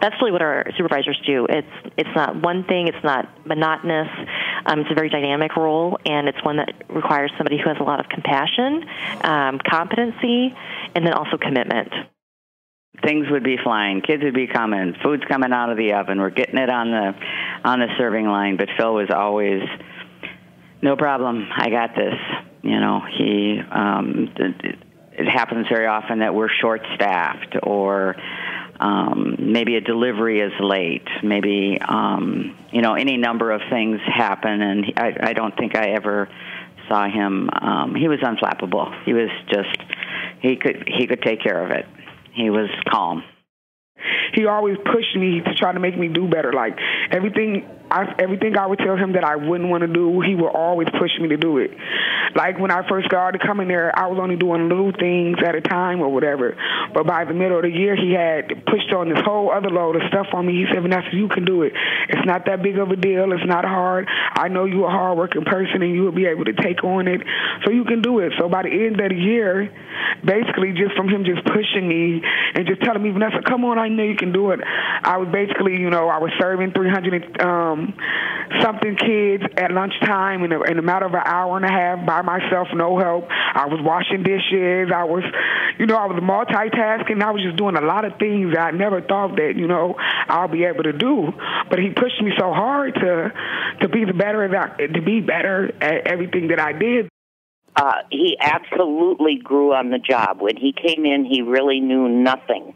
That's 0.00 0.14
really 0.20 0.32
what 0.32 0.42
our 0.42 0.66
supervisors 0.76 1.20
do. 1.26 1.46
It's 1.48 1.94
it's 1.96 2.10
not 2.14 2.40
one 2.42 2.64
thing. 2.64 2.88
It's 2.88 3.04
not 3.04 3.46
monotonous. 3.46 4.08
Um, 4.66 4.80
it's 4.80 4.90
a 4.90 4.94
very 4.94 5.08
dynamic 5.08 5.56
role, 5.56 5.98
and 6.04 6.28
it's 6.28 6.42
one 6.44 6.56
that 6.56 6.72
requires 6.88 7.32
somebody 7.36 7.58
who 7.58 7.68
has 7.68 7.78
a 7.80 7.84
lot 7.84 8.00
of 8.00 8.08
compassion, 8.08 8.84
um, 9.22 9.58
competency, 9.58 10.54
and 10.94 11.06
then 11.06 11.12
also 11.12 11.36
commitment 11.36 11.92
things 13.02 13.26
would 13.30 13.44
be 13.44 13.56
flying. 13.62 14.00
Kids 14.00 14.22
would 14.22 14.34
be 14.34 14.46
coming. 14.46 14.94
Food's 15.02 15.24
coming 15.24 15.52
out 15.52 15.70
of 15.70 15.76
the 15.76 15.92
oven. 15.94 16.20
We're 16.20 16.30
getting 16.30 16.58
it 16.58 16.70
on 16.70 16.90
the 16.90 17.14
on 17.64 17.80
the 17.80 17.88
serving 17.96 18.26
line. 18.26 18.56
But 18.56 18.68
Phil 18.76 18.94
was 18.94 19.10
always, 19.14 19.62
no 20.82 20.96
problem. 20.96 21.48
I 21.54 21.70
got 21.70 21.94
this. 21.94 22.14
You 22.62 22.80
know, 22.80 23.00
he. 23.16 23.60
Um, 23.70 24.34
it 25.18 25.26
happens 25.26 25.66
very 25.68 25.86
often 25.86 26.20
that 26.20 26.34
we're 26.34 26.48
short 26.48 26.82
staffed 26.94 27.56
or 27.62 28.16
um, 28.78 29.36
maybe 29.38 29.74
a 29.76 29.80
delivery 29.80 30.40
is 30.40 30.52
late, 30.60 31.06
maybe 31.22 31.78
um, 31.80 32.56
you 32.70 32.80
know 32.80 32.94
any 32.94 33.16
number 33.16 33.50
of 33.50 33.60
things 33.68 34.00
happen, 34.06 34.62
and 34.62 34.92
I, 34.96 35.16
I 35.20 35.32
don't 35.32 35.56
think 35.56 35.76
I 35.76 35.90
ever 35.90 36.28
saw 36.86 37.08
him. 37.08 37.50
Um, 37.52 37.94
he 37.96 38.06
was 38.06 38.20
unflappable. 38.20 39.04
He 39.04 39.12
was 39.12 39.30
just 39.52 39.76
he 40.40 40.56
could 40.56 40.84
he 40.86 41.06
could 41.08 41.22
take 41.22 41.42
care 41.42 41.64
of 41.64 41.72
it. 41.72 41.86
He 42.34 42.50
was 42.50 42.70
calm 42.88 43.24
he 44.34 44.46
always 44.46 44.76
pushed 44.84 45.16
me 45.16 45.40
to 45.40 45.54
try 45.54 45.72
to 45.72 45.80
make 45.80 45.96
me 45.98 46.08
do 46.08 46.28
better. 46.28 46.52
Like 46.52 46.78
everything, 47.10 47.68
I, 47.90 48.14
everything 48.18 48.56
I 48.56 48.66
would 48.66 48.78
tell 48.78 48.96
him 48.96 49.12
that 49.12 49.24
I 49.24 49.36
wouldn't 49.36 49.70
want 49.70 49.82
to 49.82 49.88
do, 49.88 50.20
he 50.20 50.34
would 50.34 50.50
always 50.50 50.88
push 50.98 51.10
me 51.20 51.28
to 51.28 51.36
do 51.36 51.58
it. 51.58 51.70
Like 52.34 52.58
when 52.58 52.70
I 52.70 52.86
first 52.88 53.06
started 53.06 53.40
coming 53.40 53.68
there, 53.68 53.96
I 53.96 54.06
was 54.08 54.18
only 54.20 54.36
doing 54.36 54.68
little 54.68 54.92
things 54.92 55.38
at 55.44 55.54
a 55.54 55.62
time 55.62 56.00
or 56.00 56.08
whatever. 56.08 56.56
But 56.92 57.06
by 57.06 57.24
the 57.24 57.32
middle 57.32 57.56
of 57.56 57.62
the 57.62 57.70
year, 57.70 57.96
he 57.96 58.12
had 58.12 58.66
pushed 58.66 58.92
on 58.92 59.08
this 59.08 59.20
whole 59.24 59.50
other 59.50 59.70
load 59.70 59.96
of 59.96 60.02
stuff 60.08 60.26
on 60.34 60.46
me. 60.46 60.52
He 60.52 60.66
said, 60.72 60.82
"Vanessa, 60.82 61.08
you 61.12 61.28
can 61.28 61.44
do 61.44 61.62
it. 61.62 61.72
It's 62.08 62.26
not 62.26 62.44
that 62.46 62.62
big 62.62 62.78
of 62.78 62.90
a 62.90 62.96
deal. 62.96 63.32
It's 63.32 63.46
not 63.46 63.64
hard. 63.64 64.06
I 64.08 64.48
know 64.48 64.66
you're 64.66 64.86
a 64.86 64.90
hardworking 64.90 65.44
person, 65.44 65.82
and 65.82 65.94
you 65.94 66.02
will 66.02 66.12
be 66.12 66.26
able 66.26 66.44
to 66.44 66.52
take 66.52 66.84
on 66.84 67.08
it, 67.08 67.22
so 67.64 67.72
you 67.72 67.84
can 67.84 68.02
do 68.02 68.20
it." 68.20 68.34
So 68.38 68.48
by 68.48 68.62
the 68.62 68.70
end 68.70 69.00
of 69.00 69.08
the 69.08 69.16
year, 69.16 69.72
basically 70.22 70.72
just 70.72 70.94
from 70.96 71.08
him 71.08 71.24
just 71.24 71.44
pushing 71.46 71.88
me 71.88 72.20
and 72.54 72.66
just 72.66 72.82
telling 72.82 73.02
me, 73.02 73.10
"Vanessa, 73.10 73.40
come 73.42 73.64
on, 73.64 73.78
I 73.78 73.88
know 73.88 74.02
you 74.02 74.16
can 74.18 74.32
do 74.32 74.50
it." 74.50 74.60
I 74.62 75.16
was 75.18 75.28
basically, 75.32 75.80
you 75.80 75.90
know, 75.90 76.08
I 76.08 76.18
was 76.18 76.32
serving 76.38 76.72
300 76.72 77.40
um, 77.40 77.94
something 78.62 78.96
kids 78.96 79.44
at 79.56 79.70
lunchtime 79.70 80.44
in 80.44 80.52
a, 80.52 80.60
in 80.62 80.78
a 80.78 80.82
matter 80.82 81.06
of 81.06 81.14
an 81.14 81.22
hour 81.24 81.56
and 81.56 81.64
a 81.64 81.70
half 81.70 82.06
by 82.06 82.22
myself, 82.22 82.68
no 82.74 82.98
help. 82.98 83.26
I 83.30 83.66
was 83.66 83.80
washing 83.82 84.22
dishes. 84.22 84.90
I 84.94 85.04
was, 85.04 85.24
you 85.78 85.86
know, 85.86 85.96
I 85.96 86.06
was 86.06 86.20
multitasking. 86.22 87.22
I 87.22 87.30
was 87.30 87.42
just 87.42 87.56
doing 87.56 87.76
a 87.76 87.80
lot 87.80 88.04
of 88.04 88.18
things 88.18 88.54
I 88.58 88.70
never 88.70 89.00
thought 89.00 89.36
that, 89.36 89.54
you 89.56 89.66
know, 89.66 89.94
I'll 90.28 90.48
be 90.48 90.64
able 90.64 90.84
to 90.84 90.92
do. 90.92 91.32
But 91.70 91.78
he 91.78 91.90
pushed 91.90 92.20
me 92.22 92.32
so 92.38 92.52
hard 92.52 92.94
to 92.94 93.32
to 93.82 93.88
be 93.88 94.04
the 94.04 94.14
better 94.14 94.48
to 94.48 95.02
be 95.02 95.20
better 95.20 95.72
at 95.80 96.06
everything 96.06 96.48
that 96.48 96.60
I 96.60 96.72
did. 96.72 97.08
Uh, 97.76 98.02
he 98.10 98.36
absolutely 98.40 99.38
grew 99.42 99.72
on 99.72 99.90
the 99.90 99.98
job. 99.98 100.40
When 100.40 100.56
he 100.56 100.72
came 100.72 101.04
in, 101.06 101.24
he 101.24 101.42
really 101.42 101.78
knew 101.80 102.08
nothing. 102.08 102.74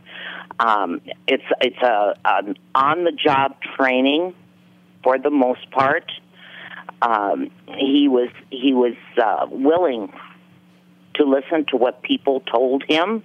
Um, 0.58 1.00
it's 1.26 1.44
it's 1.60 1.82
a 1.82 2.14
an 2.24 2.56
on 2.74 3.04
the 3.04 3.12
job 3.12 3.56
training 3.76 4.34
for 5.02 5.18
the 5.18 5.30
most 5.30 5.70
part. 5.70 6.10
Um, 7.00 7.50
he 7.66 8.08
was 8.08 8.30
he 8.50 8.72
was 8.72 8.94
uh, 9.22 9.46
willing 9.50 10.12
to 11.14 11.24
listen 11.24 11.66
to 11.70 11.76
what 11.76 12.02
people 12.02 12.40
told 12.40 12.84
him. 12.88 13.22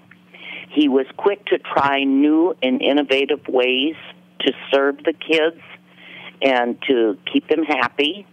He 0.70 0.90
was 0.90 1.06
quick 1.16 1.46
to 1.48 1.60
try 1.60 2.04
new 2.04 2.56
and 2.62 2.82
innovative 2.82 3.48
ways 3.48 3.96
to 4.42 4.54
serve 4.72 4.98
the 4.98 5.14
kids 5.14 5.62
and 6.42 6.78
to 6.88 7.18
keep 7.32 7.48
them 7.48 7.64
happy. 7.64 8.28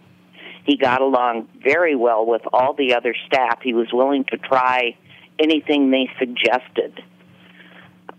He 0.65 0.77
got 0.77 1.01
along 1.01 1.47
very 1.63 1.95
well 1.95 2.25
with 2.25 2.41
all 2.51 2.73
the 2.73 2.95
other 2.95 3.15
staff. 3.27 3.59
He 3.61 3.73
was 3.73 3.87
willing 3.93 4.25
to 4.25 4.37
try 4.37 4.97
anything 5.39 5.91
they 5.91 6.09
suggested. 6.17 7.03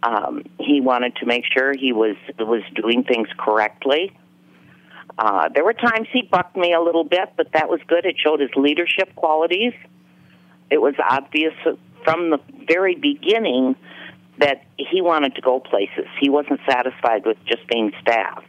Um, 0.07 0.45
he 0.61 0.81
wanted 0.81 1.17
to 1.17 1.27
make 1.27 1.45
sure 1.53 1.73
he 1.77 1.93
was 1.93 2.15
was 2.39 2.63
doing 2.75 3.03
things 3.03 3.29
correctly. 3.37 4.17
Uh, 5.19 5.49
there 5.53 5.65
were 5.65 5.73
times 5.73 6.07
he 6.13 6.23
bucked 6.23 6.57
me 6.57 6.73
a 6.73 6.81
little 6.81 7.03
bit, 7.03 7.33
but 7.37 7.53
that 7.55 7.69
was 7.69 7.81
good. 7.89 8.07
It 8.07 8.15
showed 8.17 8.39
his 8.39 8.51
leadership 8.55 9.17
qualities. 9.17 9.73
It 10.71 10.81
was 10.81 10.95
obvious 11.03 11.55
from 12.05 12.31
the 12.31 12.39
very 12.69 12.95
beginning 12.95 13.75
that 14.39 14.63
he 14.77 15.01
wanted 15.01 15.35
to 15.35 15.41
go 15.41 15.59
places. 15.59 16.07
He 16.21 16.29
wasn't 16.29 16.61
satisfied 16.69 17.27
with 17.27 17.39
just 17.45 17.67
being 17.67 17.91
staff. 18.01 18.45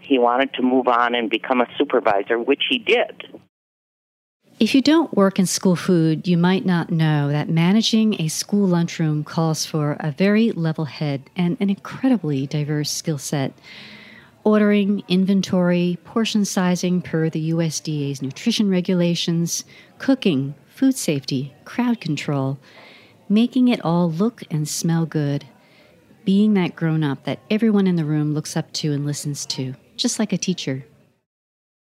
He 0.00 0.18
wanted 0.18 0.54
to 0.54 0.62
move 0.62 0.86
on 0.86 1.16
and 1.16 1.28
become 1.28 1.60
a 1.60 1.66
supervisor, 1.76 2.38
which 2.38 2.62
he 2.70 2.78
did. 2.78 3.40
If 4.58 4.74
you 4.74 4.80
don't 4.80 5.14
work 5.14 5.38
in 5.38 5.44
school 5.44 5.76
food, 5.76 6.26
you 6.26 6.38
might 6.38 6.64
not 6.64 6.90
know 6.90 7.28
that 7.28 7.50
managing 7.50 8.18
a 8.22 8.28
school 8.28 8.66
lunchroom 8.66 9.22
calls 9.22 9.66
for 9.66 9.98
a 10.00 10.12
very 10.12 10.50
level 10.50 10.86
head 10.86 11.28
and 11.36 11.58
an 11.60 11.68
incredibly 11.68 12.46
diverse 12.46 12.90
skill 12.90 13.18
set 13.18 13.52
ordering, 14.44 15.02
inventory, 15.08 15.98
portion 16.04 16.46
sizing 16.46 17.02
per 17.02 17.28
the 17.28 17.50
USDA's 17.50 18.22
nutrition 18.22 18.70
regulations, 18.70 19.64
cooking, 19.98 20.54
food 20.68 20.96
safety, 20.96 21.52
crowd 21.66 22.00
control, 22.00 22.58
making 23.28 23.68
it 23.68 23.84
all 23.84 24.10
look 24.10 24.42
and 24.50 24.66
smell 24.66 25.04
good, 25.04 25.44
being 26.24 26.54
that 26.54 26.74
grown 26.74 27.04
up 27.04 27.24
that 27.24 27.40
everyone 27.50 27.86
in 27.86 27.96
the 27.96 28.06
room 28.06 28.32
looks 28.32 28.56
up 28.56 28.72
to 28.72 28.92
and 28.92 29.04
listens 29.04 29.44
to, 29.44 29.74
just 29.96 30.18
like 30.18 30.32
a 30.32 30.38
teacher. 30.38 30.86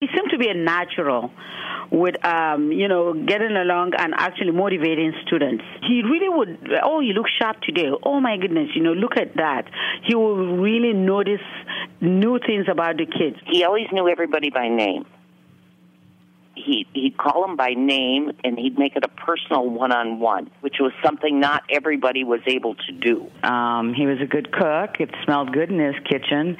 He 0.00 0.08
seemed 0.08 0.30
to 0.30 0.38
be 0.38 0.48
a 0.48 0.54
natural 0.54 1.30
with 1.90 2.22
um, 2.24 2.72
you 2.72 2.88
know 2.88 3.12
getting 3.12 3.56
along 3.56 3.92
and 3.98 4.14
actually 4.16 4.52
motivating 4.52 5.12
students. 5.26 5.64
He 5.82 6.02
really 6.02 6.28
would. 6.28 6.72
Oh, 6.82 7.00
you 7.00 7.12
look 7.12 7.26
sharp 7.40 7.60
today. 7.62 7.90
Oh 8.02 8.20
my 8.20 8.36
goodness, 8.36 8.70
you 8.74 8.82
know, 8.82 8.92
look 8.92 9.16
at 9.16 9.36
that. 9.36 9.68
He 10.04 10.14
will 10.14 10.56
really 10.56 10.92
notice 10.92 11.44
new 12.00 12.38
things 12.38 12.66
about 12.70 12.96
the 12.96 13.06
kids. 13.06 13.36
He 13.46 13.64
always 13.64 13.86
knew 13.92 14.08
everybody 14.08 14.50
by 14.50 14.68
name. 14.68 15.04
He 16.64 16.86
he'd 16.92 17.16
call 17.16 17.44
him 17.44 17.56
by 17.56 17.70
name 17.70 18.32
and 18.42 18.58
he'd 18.58 18.78
make 18.78 18.96
it 18.96 19.04
a 19.04 19.08
personal 19.08 19.68
one-on-one, 19.68 20.50
which 20.60 20.76
was 20.80 20.92
something 21.04 21.40
not 21.40 21.62
everybody 21.70 22.24
was 22.24 22.40
able 22.46 22.74
to 22.74 22.92
do. 22.92 23.30
Um, 23.42 23.94
he 23.94 24.06
was 24.06 24.18
a 24.22 24.26
good 24.26 24.52
cook. 24.52 25.00
It 25.00 25.10
smelled 25.24 25.52
good 25.52 25.70
in 25.70 25.78
his 25.78 25.96
kitchen 26.08 26.56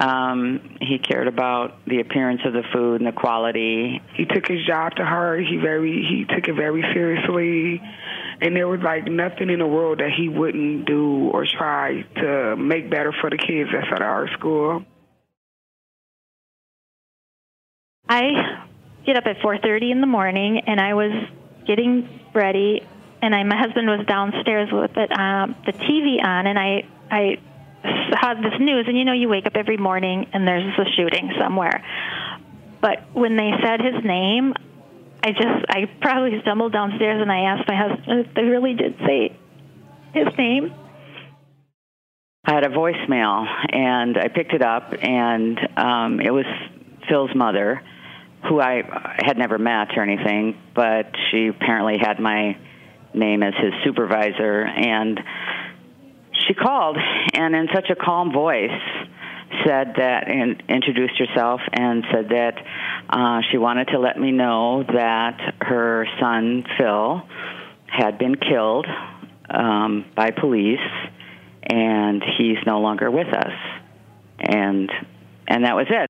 um, 0.00 0.78
he 0.80 0.98
cared 0.98 1.28
about 1.28 1.84
the 1.86 2.00
appearance 2.00 2.40
of 2.46 2.54
the 2.54 2.62
food 2.72 3.02
and 3.02 3.06
the 3.06 3.12
quality. 3.12 4.00
He 4.14 4.24
took 4.24 4.48
his 4.48 4.64
job 4.66 4.94
to 4.96 5.04
heart. 5.04 5.40
He 5.46 5.56
very 5.56 6.06
he 6.08 6.24
took 6.24 6.48
it 6.48 6.54
very 6.54 6.82
seriously, 6.94 7.82
and 8.40 8.56
there 8.56 8.66
was 8.66 8.80
like 8.80 9.06
nothing 9.06 9.50
in 9.50 9.58
the 9.58 9.66
world 9.66 9.98
that 9.98 10.10
he 10.16 10.28
wouldn't 10.28 10.86
do 10.86 11.30
or 11.32 11.44
try 11.44 12.02
to 12.16 12.56
make 12.56 12.90
better 12.90 13.12
for 13.20 13.28
the 13.28 13.36
kids 13.36 13.70
that's 13.72 13.88
at 13.92 14.00
our 14.00 14.28
school. 14.38 14.84
I 18.08 18.59
get 19.12 19.16
up 19.16 19.26
at 19.26 19.42
4:30 19.42 19.90
in 19.90 20.00
the 20.00 20.06
morning, 20.06 20.62
and 20.66 20.80
I 20.80 20.94
was 20.94 21.12
getting 21.66 22.08
ready, 22.32 22.82
and 23.20 23.34
I, 23.34 23.42
my 23.42 23.56
husband 23.56 23.88
was 23.88 24.06
downstairs 24.06 24.70
with 24.70 24.96
it, 24.96 25.10
um, 25.18 25.56
the 25.66 25.72
TV 25.72 26.22
on, 26.22 26.46
and 26.46 26.58
I 26.58 26.84
I 27.10 27.38
saw 27.82 28.34
this 28.34 28.58
news, 28.60 28.84
and 28.86 28.96
you 28.96 29.04
know, 29.04 29.12
you 29.12 29.28
wake 29.28 29.46
up 29.46 29.56
every 29.56 29.76
morning 29.76 30.28
and 30.32 30.46
there's 30.46 30.78
a 30.78 30.84
shooting 30.96 31.32
somewhere. 31.38 31.82
But 32.80 33.02
when 33.12 33.36
they 33.36 33.50
said 33.62 33.80
his 33.80 34.04
name, 34.04 34.54
I 35.22 35.32
just, 35.32 35.64
I 35.68 35.86
probably 36.00 36.40
stumbled 36.42 36.72
downstairs 36.72 37.20
and 37.20 37.30
I 37.30 37.40
asked 37.40 37.68
my 37.68 37.76
husband 37.76 38.26
if 38.26 38.34
they 38.34 38.42
really 38.42 38.74
did 38.74 38.96
say 39.06 39.36
his 40.14 40.28
name. 40.38 40.72
I 42.44 42.54
had 42.54 42.64
a 42.64 42.68
voicemail 42.68 43.46
and 43.72 44.16
I 44.16 44.28
picked 44.28 44.54
it 44.54 44.62
up, 44.62 44.94
and 45.02 45.58
um, 45.76 46.20
it 46.20 46.30
was 46.30 46.46
Phil's 47.08 47.34
mother, 47.34 47.82
who 48.48 48.60
I 48.60 48.82
had 49.24 49.36
never 49.38 49.58
met 49.58 49.96
or 49.96 50.02
anything, 50.02 50.58
but 50.74 51.14
she 51.30 51.48
apparently 51.48 51.98
had 51.98 52.18
my 52.18 52.56
name 53.12 53.42
as 53.42 53.54
his 53.60 53.72
supervisor. 53.84 54.62
And 54.62 55.20
she 56.46 56.54
called 56.54 56.96
and 57.34 57.54
in 57.54 57.68
such 57.74 57.90
a 57.90 57.96
calm 57.96 58.32
voice 58.32 58.70
said 59.66 59.94
that 59.96 60.28
and 60.28 60.62
introduced 60.68 61.18
herself 61.18 61.60
and 61.72 62.04
said 62.12 62.28
that 62.30 62.54
uh, 63.08 63.40
she 63.50 63.58
wanted 63.58 63.88
to 63.88 63.98
let 63.98 64.18
me 64.18 64.30
know 64.30 64.84
that 64.84 65.54
her 65.60 66.06
son 66.20 66.64
Phil 66.78 67.22
had 67.86 68.16
been 68.18 68.36
killed 68.36 68.86
um, 69.50 70.04
by 70.14 70.30
police 70.30 70.78
and 71.62 72.22
he's 72.38 72.58
no 72.64 72.80
longer 72.80 73.10
with 73.10 73.28
us 73.28 73.52
and 74.38 74.90
and 75.48 75.64
that 75.64 75.74
was 75.74 75.86
it 75.90 76.09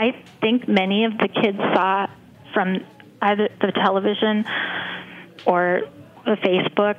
I 0.00 0.24
think 0.40 0.66
many 0.66 1.04
of 1.04 1.18
the 1.18 1.28
kids 1.28 1.58
saw 1.58 2.06
from 2.54 2.86
either 3.20 3.50
the 3.60 3.70
television 3.72 4.46
or 5.44 5.82
the 6.24 6.36
Facebook. 6.36 6.96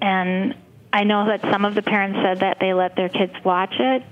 And 0.00 0.54
I 0.92 1.02
know 1.02 1.26
that 1.26 1.40
some 1.50 1.64
of 1.64 1.74
the 1.74 1.82
parents 1.82 2.20
said 2.22 2.38
that 2.38 2.58
they 2.60 2.72
let 2.72 2.94
their 2.94 3.08
kids 3.08 3.32
watch 3.44 3.74
it, 3.80 4.04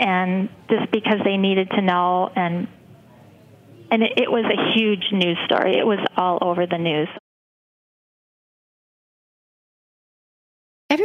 and 0.00 0.48
just 0.68 0.90
because 0.90 1.20
they 1.24 1.36
needed 1.36 1.70
to 1.70 1.82
know, 1.82 2.28
and 2.34 2.66
and 3.92 4.02
it, 4.02 4.12
it 4.16 4.30
was 4.30 4.44
a 4.44 4.78
huge 4.78 5.04
news 5.12 5.38
story. 5.44 5.78
It 5.78 5.86
was 5.86 6.00
all 6.16 6.38
over 6.40 6.66
the 6.66 6.78
news. 6.78 7.08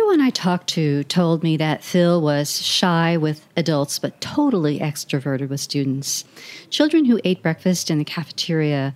Everyone 0.07 0.25
I 0.25 0.29
talked 0.29 0.67
to 0.67 1.03
told 1.03 1.43
me 1.43 1.57
that 1.57 1.83
Phil 1.83 2.21
was 2.21 2.65
shy 2.65 3.17
with 3.17 3.45
adults 3.57 3.99
but 3.99 4.21
totally 4.21 4.79
extroverted 4.79 5.49
with 5.49 5.59
students. 5.59 6.23
Children 6.69 7.03
who 7.03 7.19
ate 7.25 7.43
breakfast 7.43 7.91
in 7.91 7.97
the 7.97 8.05
cafeteria 8.05 8.95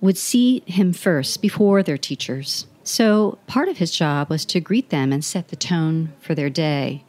would 0.00 0.16
see 0.16 0.62
him 0.66 0.92
first 0.92 1.42
before 1.42 1.82
their 1.82 1.98
teachers. 1.98 2.68
So 2.84 3.36
part 3.48 3.68
of 3.68 3.78
his 3.78 3.90
job 3.90 4.30
was 4.30 4.44
to 4.44 4.60
greet 4.60 4.90
them 4.90 5.12
and 5.12 5.24
set 5.24 5.48
the 5.48 5.56
tone 5.56 6.12
for 6.20 6.36
their 6.36 6.50
day. 6.50 7.04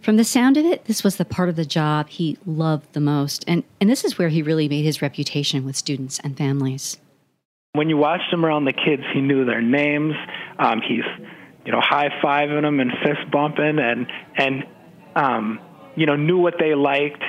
From 0.00 0.16
the 0.16 0.24
sound 0.24 0.56
of 0.56 0.64
it, 0.64 0.86
this 0.86 1.04
was 1.04 1.16
the 1.16 1.26
part 1.26 1.50
of 1.50 1.56
the 1.56 1.66
job 1.66 2.08
he 2.08 2.38
loved 2.46 2.94
the 2.94 3.00
most, 3.00 3.44
and, 3.46 3.62
and 3.78 3.90
this 3.90 4.06
is 4.06 4.16
where 4.16 4.30
he 4.30 4.40
really 4.40 4.70
made 4.70 4.86
his 4.86 5.02
reputation 5.02 5.66
with 5.66 5.76
students 5.76 6.18
and 6.20 6.34
families. 6.34 6.96
When 7.74 7.90
you 7.90 7.98
watched 7.98 8.32
him 8.32 8.46
around 8.46 8.64
the 8.64 8.72
kids, 8.72 9.02
he 9.12 9.20
knew 9.20 9.44
their 9.44 9.60
names. 9.60 10.14
Um, 10.58 10.80
he's 10.80 11.04
you 11.66 11.72
know, 11.72 11.80
high 11.82 12.08
fiving 12.22 12.62
them 12.62 12.78
and 12.80 12.92
fist 13.02 13.30
bumping 13.30 13.78
and 13.78 14.06
and 14.36 14.64
um, 15.16 15.60
you 15.96 16.06
know 16.06 16.16
knew 16.16 16.38
what 16.38 16.54
they 16.58 16.74
liked. 16.74 17.22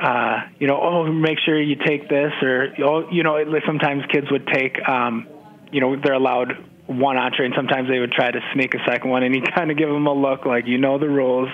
Uh, 0.00 0.42
you 0.58 0.66
know, 0.66 0.78
oh, 0.80 1.12
make 1.12 1.38
sure 1.44 1.60
you 1.60 1.76
take 1.76 2.08
this, 2.08 2.32
or 2.42 2.68
oh, 2.84 3.10
you 3.10 3.22
know, 3.22 3.38
sometimes 3.64 4.02
kids 4.12 4.26
would 4.30 4.46
take, 4.48 4.76
um, 4.88 5.26
you 5.70 5.80
know, 5.80 5.94
they're 6.02 6.14
allowed 6.14 6.52
one 6.86 7.16
entree, 7.16 7.46
and 7.46 7.54
sometimes 7.56 7.88
they 7.88 8.00
would 8.00 8.10
try 8.10 8.30
to 8.30 8.40
sneak 8.52 8.74
a 8.74 8.82
second 8.90 9.08
one, 9.08 9.22
and 9.22 9.34
he 9.34 9.40
kind 9.54 9.70
of 9.70 9.78
give 9.78 9.88
them 9.88 10.06
a 10.06 10.12
look 10.12 10.44
like, 10.44 10.66
you 10.66 10.78
know, 10.78 10.98
the 10.98 11.08
rules. 11.08 11.48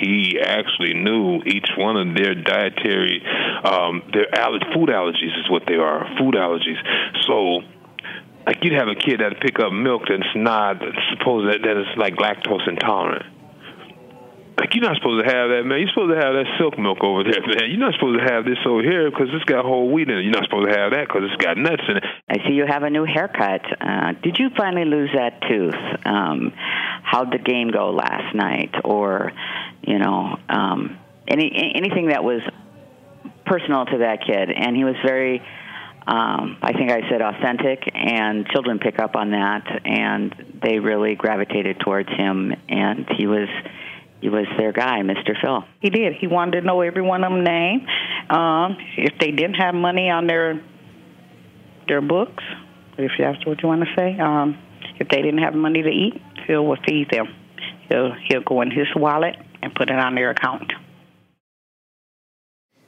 He 0.00 0.38
actually 0.42 0.94
knew 0.94 1.40
each 1.46 1.68
one 1.76 1.96
of 1.96 2.16
their 2.16 2.34
dietary, 2.34 3.22
um, 3.64 4.02
their 4.12 4.26
aller- 4.34 4.72
food 4.74 4.88
allergies 4.88 5.38
is 5.38 5.48
what 5.50 5.62
they 5.66 5.76
are, 5.76 6.06
food 6.18 6.34
allergies. 6.34 6.80
So 7.26 7.62
like 8.48 8.64
you'd 8.64 8.72
have 8.72 8.88
a 8.88 8.94
kid 8.94 9.20
that'd 9.20 9.38
pick 9.40 9.60
up 9.60 9.72
milk 9.72 10.08
that's 10.08 10.32
not 10.34 10.80
supposed 11.12 11.52
that 11.52 11.60
that 11.60 11.76
is 11.76 11.86
like 11.98 12.16
lactose 12.16 12.66
intolerant. 12.66 13.26
Like 14.56 14.74
you're 14.74 14.82
not 14.82 14.96
supposed 14.96 15.22
to 15.22 15.28
have 15.30 15.52
that, 15.52 15.62
man. 15.68 15.78
You're 15.78 15.92
supposed 15.92 16.16
to 16.16 16.18
have 16.18 16.32
that 16.32 16.48
silk 16.58 16.78
milk 16.80 17.04
over 17.04 17.22
there, 17.22 17.44
man. 17.44 17.68
You're 17.68 17.78
not 17.78 17.92
supposed 17.92 18.18
to 18.18 18.24
have 18.24 18.48
this 18.48 18.58
over 18.64 18.82
here 18.82 19.10
because 19.10 19.28
it's 19.36 19.44
got 19.44 19.64
whole 19.64 19.92
wheat 19.92 20.08
in 20.08 20.16
it. 20.16 20.22
You're 20.22 20.32
not 20.32 20.48
supposed 20.48 20.66
to 20.66 20.74
have 20.74 20.96
that 20.96 21.06
because 21.06 21.28
it's 21.28 21.36
got 21.44 21.58
nuts 21.58 21.84
in 21.86 21.98
it. 21.98 22.04
I 22.28 22.36
see 22.48 22.54
you 22.54 22.64
have 22.66 22.82
a 22.82 22.90
new 22.90 23.04
haircut. 23.04 23.62
Uh, 23.68 24.12
did 24.24 24.38
you 24.40 24.48
finally 24.56 24.86
lose 24.86 25.10
that 25.14 25.44
tooth? 25.46 25.78
Um, 26.06 26.52
how'd 27.04 27.30
the 27.30 27.38
game 27.38 27.68
go 27.70 27.92
last 27.92 28.34
night? 28.34 28.74
Or, 28.82 29.30
you 29.82 29.98
know, 29.98 30.40
um, 30.48 30.98
any 31.28 31.52
anything 31.76 32.08
that 32.08 32.24
was 32.24 32.40
personal 33.44 33.84
to 33.84 33.98
that 33.98 34.24
kid? 34.26 34.50
And 34.50 34.74
he 34.74 34.84
was 34.84 34.96
very 35.04 35.42
um, 36.08 36.56
I 36.62 36.72
think 36.72 36.90
I 36.90 37.06
said 37.10 37.20
authentic, 37.20 37.82
and 37.92 38.46
children 38.48 38.78
pick 38.78 38.98
up 38.98 39.14
on 39.14 39.32
that, 39.32 39.62
and 39.84 40.34
they 40.62 40.78
really 40.78 41.14
gravitated 41.14 41.80
towards 41.80 42.08
him, 42.08 42.50
and 42.66 43.06
he 43.18 43.26
was 43.26 43.48
he 44.22 44.30
was 44.30 44.46
their 44.56 44.72
guy, 44.72 45.02
Mr. 45.02 45.38
Phil. 45.38 45.64
He 45.80 45.90
did. 45.90 46.14
He 46.14 46.26
wanted 46.26 46.62
to 46.62 46.66
know 46.66 46.80
every 46.80 47.02
one 47.02 47.24
of 47.24 47.30
them 47.30 47.44
name. 47.44 47.86
Um, 48.30 48.78
if 48.96 49.18
they 49.20 49.32
didn't 49.32 49.56
have 49.56 49.74
money 49.74 50.08
on 50.08 50.26
their 50.26 50.62
their 51.86 52.00
books, 52.00 52.42
if 52.96 53.12
that's 53.18 53.44
what 53.44 53.62
you 53.62 53.68
want 53.68 53.82
to 53.82 53.94
say, 53.94 54.18
um, 54.18 54.58
if 54.98 55.08
they 55.10 55.20
didn't 55.20 55.42
have 55.42 55.54
money 55.54 55.82
to 55.82 55.90
eat, 55.90 56.22
Phil 56.46 56.64
would 56.64 56.80
feed 56.88 57.10
them. 57.10 57.26
He'll 57.90 58.14
he'll 58.28 58.42
go 58.42 58.62
in 58.62 58.70
his 58.70 58.88
wallet 58.96 59.36
and 59.62 59.74
put 59.74 59.90
it 59.90 59.98
on 59.98 60.14
their 60.14 60.30
account. 60.30 60.72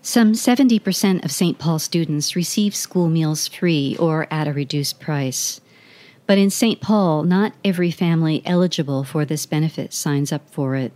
Some 0.02 0.32
70% 0.32 1.24
of 1.24 1.30
St. 1.30 1.58
Paul 1.58 1.78
students 1.78 2.34
receive 2.34 2.74
school 2.74 3.10
meals 3.10 3.46
free 3.48 3.96
or 4.00 4.26
at 4.30 4.48
a 4.48 4.52
reduced 4.52 4.98
price. 4.98 5.60
But 6.26 6.38
in 6.38 6.48
St. 6.48 6.80
Paul, 6.80 7.22
not 7.24 7.52
every 7.62 7.90
family 7.90 8.40
eligible 8.46 9.04
for 9.04 9.26
this 9.26 9.44
benefit 9.44 9.92
signs 9.92 10.32
up 10.32 10.48
for 10.48 10.74
it. 10.74 10.92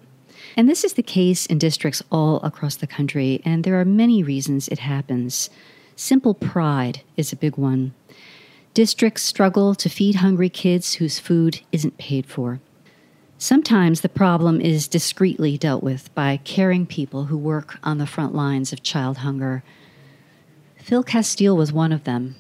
And 0.57 0.71
this 0.71 0.85
is 0.85 0.95
the 0.95 1.03
case 1.03 1.45
in 1.45 1.59
districts 1.59 2.03
all 2.11 2.41
across 2.43 2.77
the 2.77 2.87
country, 2.87 3.43
and 3.45 3.63
there 3.63 3.79
are 3.79 3.85
many 3.85 4.23
reasons 4.23 4.69
it 4.69 4.79
happens. 4.79 5.51
Simple 5.97 6.33
pride 6.33 7.03
is 7.17 7.31
a 7.31 7.37
big 7.37 7.59
one. 7.59 7.93
Districts 8.73 9.23
struggle 9.23 9.75
to 9.75 9.91
feed 9.91 10.17
hungry 10.17 10.49
kids 10.49 10.95
whose 10.95 11.19
food 11.19 11.61
isn't 11.73 11.99
paid 11.99 12.25
for. 12.25 12.61
Sometimes 13.39 14.01
the 14.01 14.09
problem 14.09 14.61
is 14.61 14.89
discreetly 14.89 15.59
dealt 15.59 15.83
with 15.83 16.15
by 16.15 16.39
caring 16.45 16.87
people 16.87 17.25
who 17.25 17.37
work 17.37 17.79
on 17.83 17.99
the 17.99 18.07
front 18.07 18.35
lines 18.35 18.73
of 18.73 18.83
child 18.83 19.19
hunger. 19.19 19.63
Phil 20.77 21.03
Castile 21.03 21.57
was 21.57 21.73
one 21.73 21.93
of 21.93 22.05
them. 22.05 22.37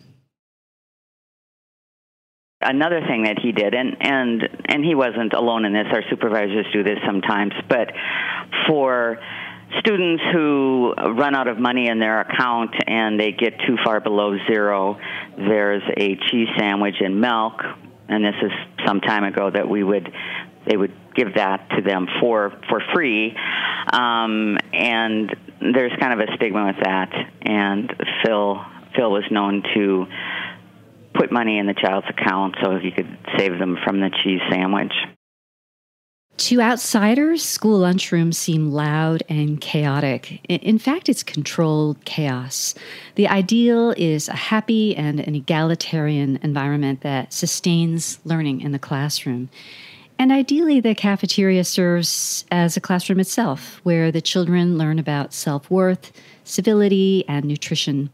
Another 2.60 3.00
thing 3.06 3.24
that 3.24 3.38
he 3.42 3.52
did, 3.52 3.74
and, 3.74 3.96
and, 4.00 4.48
and 4.66 4.84
he 4.84 4.94
wasn't 4.94 5.34
alone 5.34 5.64
in 5.64 5.72
this, 5.72 5.86
our 5.92 6.02
supervisors 6.08 6.64
do 6.72 6.82
this 6.82 6.98
sometimes, 7.04 7.52
but 7.68 7.90
for 8.66 9.18
students 9.80 10.22
who 10.32 10.94
run 10.94 11.34
out 11.34 11.48
of 11.48 11.58
money 11.58 11.88
in 11.88 11.98
their 11.98 12.20
account 12.20 12.70
and 12.86 13.20
they 13.20 13.32
get 13.32 13.58
too 13.66 13.76
far 13.84 14.00
below 14.00 14.38
zero, 14.50 14.98
there's 15.36 15.82
a 15.96 16.16
cheese 16.30 16.48
sandwich 16.56 16.96
and 17.00 17.20
milk 17.20 17.60
and 18.08 18.24
this 18.24 18.34
is 18.42 18.52
some 18.86 19.00
time 19.00 19.24
ago 19.24 19.50
that 19.50 19.68
we 19.68 19.82
would 19.82 20.12
they 20.66 20.76
would 20.76 20.92
give 21.14 21.34
that 21.34 21.68
to 21.70 21.82
them 21.82 22.06
for 22.20 22.52
for 22.68 22.82
free 22.94 23.36
um, 23.92 24.58
and 24.72 25.34
there's 25.60 25.92
kind 26.00 26.20
of 26.20 26.28
a 26.28 26.32
stigma 26.36 26.66
with 26.66 26.84
that 26.84 27.12
and 27.42 27.92
phil 28.24 28.60
phil 28.96 29.10
was 29.10 29.24
known 29.30 29.62
to 29.74 30.06
put 31.14 31.30
money 31.30 31.58
in 31.58 31.66
the 31.66 31.74
child's 31.74 32.06
account 32.08 32.56
so 32.62 32.78
he 32.78 32.90
could 32.90 33.18
save 33.38 33.58
them 33.58 33.78
from 33.84 34.00
the 34.00 34.10
cheese 34.22 34.40
sandwich 34.50 34.92
to 36.36 36.60
outsiders, 36.60 37.44
school 37.44 37.80
lunchrooms 37.80 38.34
seem 38.34 38.72
loud 38.72 39.22
and 39.28 39.60
chaotic. 39.60 40.40
In 40.48 40.78
fact, 40.78 41.08
it's 41.08 41.22
controlled 41.22 42.04
chaos. 42.04 42.74
The 43.14 43.28
ideal 43.28 43.92
is 43.96 44.28
a 44.28 44.34
happy 44.34 44.96
and 44.96 45.20
an 45.20 45.36
egalitarian 45.36 46.40
environment 46.42 47.02
that 47.02 47.32
sustains 47.32 48.18
learning 48.24 48.62
in 48.62 48.72
the 48.72 48.80
classroom. 48.80 49.48
And 50.18 50.30
ideally, 50.30 50.80
the 50.80 50.94
cafeteria 50.94 51.64
serves 51.64 52.44
as 52.50 52.76
a 52.76 52.80
classroom 52.80 53.20
itself, 53.20 53.80
where 53.82 54.12
the 54.12 54.20
children 54.20 54.78
learn 54.78 54.98
about 54.98 55.32
self 55.32 55.70
worth, 55.70 56.12
civility, 56.44 57.24
and 57.28 57.44
nutrition. 57.44 58.10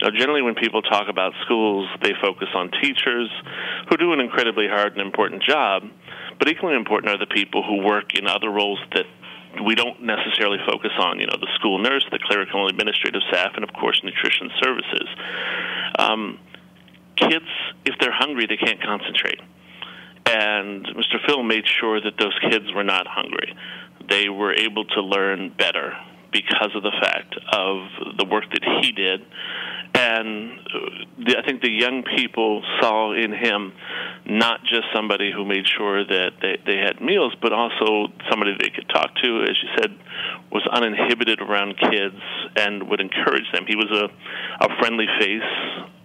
Now, 0.00 0.10
generally, 0.10 0.42
when 0.42 0.54
people 0.54 0.82
talk 0.82 1.08
about 1.08 1.32
schools, 1.44 1.88
they 2.02 2.12
focus 2.20 2.48
on 2.54 2.70
teachers 2.82 3.30
who 3.88 3.96
do 3.96 4.12
an 4.12 4.20
incredibly 4.20 4.66
hard 4.66 4.92
and 4.92 5.00
important 5.00 5.42
job, 5.42 5.84
but 6.38 6.48
equally 6.48 6.74
important 6.74 7.12
are 7.12 7.18
the 7.18 7.32
people 7.32 7.62
who 7.62 7.84
work 7.84 8.14
in 8.18 8.26
other 8.26 8.50
roles 8.50 8.80
that 8.94 9.06
we 9.64 9.74
don't 9.74 10.02
necessarily 10.02 10.58
focus 10.66 10.90
on, 10.98 11.20
you 11.20 11.26
know, 11.26 11.36
the 11.38 11.48
school 11.54 11.78
nurse, 11.78 12.04
the 12.10 12.18
clerical 12.18 12.62
and 12.62 12.70
administrative 12.70 13.20
staff, 13.28 13.52
and 13.54 13.62
of 13.62 13.72
course, 13.74 14.00
nutrition 14.02 14.50
services. 14.60 15.08
Um, 15.98 16.38
kids, 17.16 17.46
if 17.84 17.94
they're 18.00 18.12
hungry, 18.12 18.46
they 18.46 18.56
can't 18.56 18.82
concentrate. 18.82 19.38
And 20.26 20.86
Mr. 20.86 21.16
Phil 21.26 21.42
made 21.42 21.64
sure 21.80 22.00
that 22.00 22.14
those 22.18 22.36
kids 22.50 22.72
were 22.74 22.84
not 22.84 23.06
hungry. 23.06 23.54
They 24.08 24.28
were 24.28 24.54
able 24.54 24.84
to 24.84 25.00
learn 25.02 25.52
better 25.56 25.94
because 26.32 26.70
of 26.74 26.82
the 26.82 26.92
fact 27.00 27.34
of 27.52 28.16
the 28.18 28.24
work 28.24 28.44
that 28.50 28.64
he 28.80 28.92
did. 28.92 29.20
And 29.94 30.58
uh, 30.58 31.24
the, 31.26 31.38
I 31.38 31.42
think 31.46 31.60
the 31.60 31.70
young 31.70 32.02
people 32.16 32.62
saw 32.80 33.12
in 33.12 33.32
him 33.32 33.72
not 34.24 34.64
just 34.64 34.84
somebody 34.94 35.30
who 35.30 35.44
made 35.44 35.66
sure 35.76 36.04
that 36.04 36.32
they, 36.40 36.56
they 36.64 36.78
had 36.78 37.00
meals, 37.02 37.34
but 37.42 37.52
also 37.52 38.08
somebody 38.30 38.52
they 38.58 38.70
could 38.70 38.88
talk 38.88 39.14
to, 39.22 39.42
as 39.42 39.56
you 39.62 39.68
said, 39.76 39.98
was 40.50 40.66
uninhibited 40.72 41.40
around 41.40 41.76
kids 41.78 42.16
and 42.56 42.88
would 42.88 43.00
encourage 43.00 43.50
them. 43.52 43.64
He 43.66 43.76
was 43.76 43.90
a, 43.92 44.64
a 44.64 44.78
friendly 44.78 45.06
face, 45.20 45.42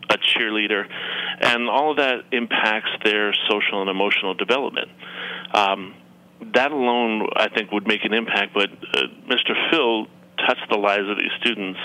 a 0.10 0.18
cheerleader, 0.18 0.86
and 1.40 1.70
all 1.70 1.92
of 1.92 1.98
that 1.98 2.26
impacts 2.32 2.90
their 3.04 3.34
social 3.50 3.82
and 3.82 3.90
emotional 3.90 4.34
development. 4.34 4.90
Um, 5.54 5.94
that 6.54 6.72
alone, 6.72 7.28
I 7.36 7.50
think, 7.50 7.72
would 7.72 7.88
make 7.88 8.04
an 8.04 8.14
impact. 8.14 8.54
But 8.54 8.70
uh, 8.72 9.08
Mr. 9.30 9.54
Phil 9.72 10.08
touched 10.38 10.70
the 10.70 10.78
lives 10.78 11.10
of 11.10 11.18
these 11.18 11.32
students 11.40 11.80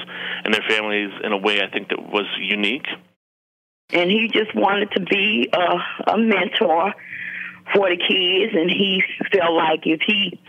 and 0.45 0.53
their 0.53 0.65
families 0.69 1.11
in 1.25 1.33
a 1.33 1.39
way 1.39 1.61
I 1.63 1.71
think 1.71 1.89
that 1.89 1.99
was 1.99 2.27
unique. 2.39 2.87
And 3.91 4.11
he 4.11 4.29
just 4.33 4.55
wanted 4.55 4.91
to 4.93 5.01
be 5.01 5.51
a, 5.53 6.13
a 6.13 6.19
mentor 6.19 6.95
for 7.75 7.89
the 7.91 7.97
kids, 7.97 8.55
and 8.55 8.71
he 8.71 9.03
felt 9.33 9.53
like 9.53 9.81
if 9.85 10.01
he 10.07 10.41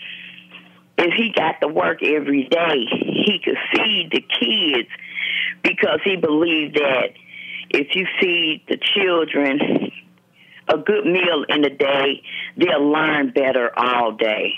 if 0.98 1.13
he 1.18 1.34
got 1.36 1.60
to 1.62 1.68
work 1.68 2.04
every 2.04 2.48
day, 2.48 2.86
he 2.88 3.39
could 3.44 3.58
feed 3.74 4.10
the 4.12 4.22
kids 4.22 4.89
because 5.63 6.00
he 6.04 6.16
believed 6.16 6.76
that 6.76 7.10
if 7.74 7.96
you 7.96 8.06
feed 8.22 8.64
the 8.70 8.78
children 8.96 9.92
a 10.70 10.78
good 10.78 11.06
meal 11.06 11.44
in 11.50 11.62
the 11.62 11.70
day, 11.70 12.24
they'll 12.56 12.90
learn 12.90 13.32
better 13.32 13.70
all 13.76 14.14
day. 14.14 14.54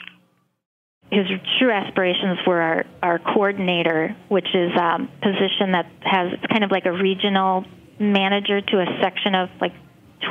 His 1.11 1.25
true 1.59 1.71
aspirations 1.71 2.39
were 2.45 2.61
our, 2.61 2.85
our 3.01 3.19
coordinator, 3.19 4.15
which 4.27 4.47
is 4.53 4.71
a 4.75 4.83
um, 4.83 5.09
position 5.21 5.71
that 5.71 5.85
has 6.01 6.33
kind 6.51 6.63
of 6.63 6.71
like 6.71 6.85
a 6.85 6.91
regional 6.91 7.63
manager 7.99 8.59
to 8.59 8.77
a 8.81 8.85
section 9.01 9.35
of 9.35 9.49
like 9.61 9.73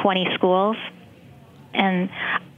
20 0.03 0.27
schools. 0.35 0.77
And 1.73 2.11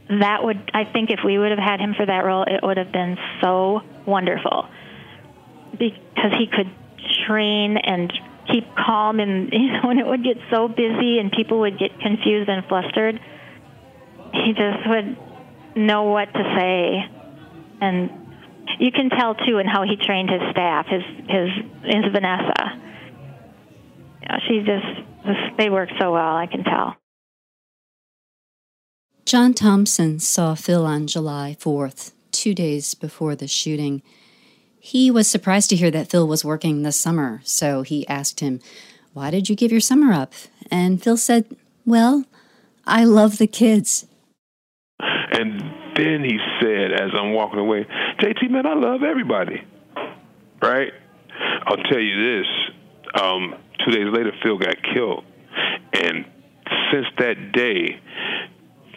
that 0.09 0.43
would, 0.43 0.71
I 0.75 0.85
think, 0.85 1.11
if 1.11 1.21
we 1.25 1.39
would 1.39 1.51
have 1.51 1.59
had 1.59 1.81
him 1.81 1.95
for 1.95 2.05
that 2.05 2.25
role, 2.25 2.45
it 2.45 2.61
would 2.63 2.77
have 2.79 2.93
been 2.93 3.17
so 3.43 3.81
wonderful 4.07 4.67
because 5.73 6.33
he 6.39 6.47
could 6.47 6.71
train 7.27 7.77
and 7.77 8.13
keep 8.51 8.65
calm 8.77 9.21
and 9.21 9.49
you 9.53 9.73
know 9.73 9.89
when 9.89 9.99
it 9.99 10.07
would 10.07 10.25
get 10.25 10.37
so 10.51 10.69
busy 10.69 11.19
and 11.19 11.33
people 11.33 11.61
would 11.61 11.79
get 11.79 11.99
confused 12.01 12.49
and 12.49 12.65
flustered 12.67 13.21
he 14.33 14.53
just 14.53 14.87
would 14.87 15.17
know 15.77 16.05
what 16.05 16.33
to 16.33 16.55
say. 16.57 17.05
And 17.81 18.11
you 18.79 18.91
can 18.91 19.11
tell 19.11 19.35
too 19.35 19.59
in 19.59 19.67
how 19.67 19.85
he 19.85 19.97
trained 19.97 20.31
his 20.31 20.41
staff 20.51 20.87
his 20.87 21.03
his 21.29 21.49
his 21.85 22.13
vanessa. 22.13 22.83
She 24.49 24.61
just 24.61 25.57
they 25.57 25.71
work 25.71 25.89
so 26.01 26.13
well 26.13 26.37
i 26.37 26.47
can 26.47 26.65
tell. 26.65 26.97
John 29.25 29.55
thompson 29.55 30.19
saw 30.21 30.55
phil 30.55 30.85
on 30.85 31.07
july 31.07 31.57
4th 31.59 32.13
two 32.33 32.55
days 32.55 32.95
before 32.95 33.35
the 33.35 33.49
shooting 33.49 34.03
he 34.87 35.11
was 35.11 35.27
surprised 35.27 35.69
to 35.71 35.77
hear 35.77 35.91
that 35.91 36.09
Phil 36.09 36.29
was 36.29 36.45
working 36.45 36.83
this 36.83 36.97
summer, 36.97 37.41
so 37.43 37.83
he 37.83 38.07
asked 38.07 38.39
him, 38.39 38.61
Why 39.15 39.33
did 39.33 39.49
you 39.49 39.57
give 39.57 39.73
your 39.73 39.81
summer 39.81 40.13
up? 40.13 40.33
And 40.71 41.03
Phil 41.03 41.17
said, 41.17 41.45
Well, 41.85 42.25
I 42.87 43.03
love 43.03 43.39
the 43.39 43.49
kids. 43.49 44.07
And 45.01 45.61
then 45.97 46.23
he 46.23 46.39
said, 46.61 46.93
as 46.93 47.11
I'm 47.19 47.33
walking 47.33 47.59
away, 47.59 47.85
JT, 48.21 48.49
man, 48.49 48.65
I 48.65 48.75
love 48.75 49.03
everybody. 49.03 49.61
Right? 50.63 50.93
I'll 51.67 51.83
tell 51.91 51.99
you 51.99 52.39
this. 52.39 52.47
Um, 53.21 53.55
two 53.85 53.91
days 53.91 54.13
later, 54.13 54.31
Phil 54.45 54.57
got 54.57 54.77
killed. 54.95 55.25
And 55.95 56.27
since 56.93 57.07
that 57.19 57.51
day, 57.53 58.01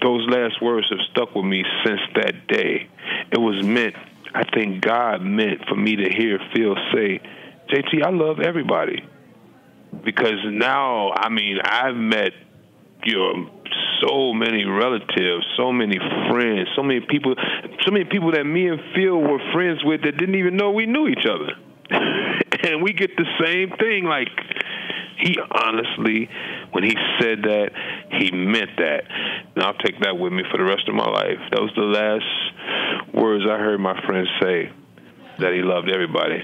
those 0.04 0.30
last 0.30 0.62
words 0.62 0.86
have 0.92 1.00
stuck 1.12 1.34
with 1.34 1.46
me 1.46 1.64
since 1.84 2.02
that 2.14 2.48
day. 2.48 2.88
It 3.32 3.40
was 3.40 3.66
meant 3.66 3.96
I 4.34 4.44
think 4.54 4.82
God 4.82 5.22
meant 5.22 5.66
for 5.68 5.76
me 5.76 5.96
to 5.96 6.10
hear 6.10 6.40
Phil 6.54 6.76
say, 6.94 7.20
JT, 7.70 8.04
I 8.04 8.10
love 8.10 8.40
everybody. 8.40 9.04
Because 10.04 10.40
now, 10.46 11.12
I 11.12 11.30
mean, 11.30 11.58
I've 11.64 11.96
met 11.96 12.32
you 13.06 13.16
know 13.16 13.50
so 14.02 14.34
many 14.34 14.66
relatives, 14.66 15.46
so 15.58 15.72
many 15.72 15.98
friends, 16.30 16.70
so 16.76 16.84
many 16.84 17.02
people, 17.02 17.36
so 17.86 17.92
many 17.92 18.06
people 18.06 18.32
that 18.32 18.44
me 18.44 18.68
and 18.68 18.80
Phil 18.96 19.18
were 19.18 19.40
friends 19.54 19.84
with 19.84 20.04
that 20.04 20.18
didn't 20.18 20.36
even 20.36 20.56
know 20.56 20.72
we 20.72 20.86
knew 20.86 21.08
each 21.08 21.26
other. 21.26 21.54
and 21.92 22.82
we 22.84 22.94
get 22.94 23.16
the 23.18 23.26
same 23.44 23.72
thing. 23.78 24.06
Like 24.06 24.30
he 25.18 25.38
honestly, 25.52 26.30
when 26.72 26.84
he 26.84 26.96
said 27.20 27.44
that, 27.44 27.72
he 28.12 28.32
meant 28.32 28.72
that. 28.78 29.04
And 29.56 29.64
I'll 29.64 29.74
take 29.76 30.00
that 30.02 30.18
with 30.18 30.34
me 30.34 30.44
for 30.52 30.58
the 30.58 30.64
rest 30.64 30.88
of 30.88 30.96
my 30.96 31.08
life. 31.10 31.40
That 31.52 31.62
was 31.62 31.72
the 31.76 31.82
last 31.82 33.14
words 33.14 33.46
I 33.50 33.58
heard 33.58 33.80
my 33.80 34.00
friend 34.06 34.28
say 34.42 34.72
that 35.40 35.54
he 35.54 35.62
loved 35.62 35.90
everybody. 35.90 36.44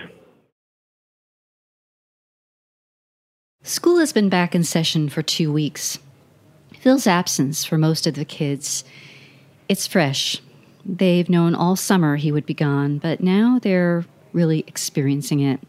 School 3.64 3.98
has 3.98 4.14
been 4.14 4.30
back 4.30 4.54
in 4.54 4.64
session 4.64 5.10
for 5.10 5.22
two 5.24 5.52
weeks. 5.52 5.98
Phil's 6.80 7.08
absence 7.08 7.66
for 7.66 7.78
most 7.78 8.06
of 8.06 8.14
the 8.14 8.26
kids, 8.26 8.84
it's 9.68 9.88
fresh. 9.88 10.40
They've 10.86 11.28
known 11.28 11.56
all 11.56 11.76
summer 11.76 12.16
he 12.16 12.32
would 12.32 12.46
be 12.46 12.54
gone, 12.54 13.00
but 13.00 13.22
now 13.22 13.58
they're 13.60 14.06
really 14.34 14.64
experiencing 14.68 15.40
it. 15.40 15.60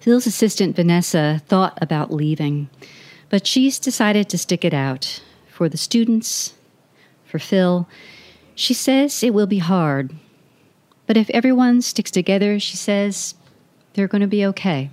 Phil's 0.00 0.26
assistant, 0.26 0.76
Vanessa, 0.76 1.42
thought 1.48 1.76
about 1.82 2.12
leaving, 2.12 2.70
but 3.30 3.46
she's 3.46 3.78
decided 3.78 4.28
to 4.28 4.36
stick 4.36 4.64
it 4.64 4.74
out 4.74 5.22
for 5.48 5.68
the 5.68 5.78
students, 5.78 6.54
for 7.24 7.38
Phil. 7.38 7.88
She 8.54 8.74
says 8.74 9.22
it 9.22 9.32
will 9.32 9.46
be 9.46 9.58
hard, 9.58 10.14
but 11.06 11.16
if 11.16 11.30
everyone 11.30 11.80
sticks 11.80 12.10
together, 12.10 12.60
she 12.60 12.76
says 12.76 13.34
they're 13.94 14.08
going 14.08 14.20
to 14.20 14.26
be 14.26 14.44
okay. 14.46 14.90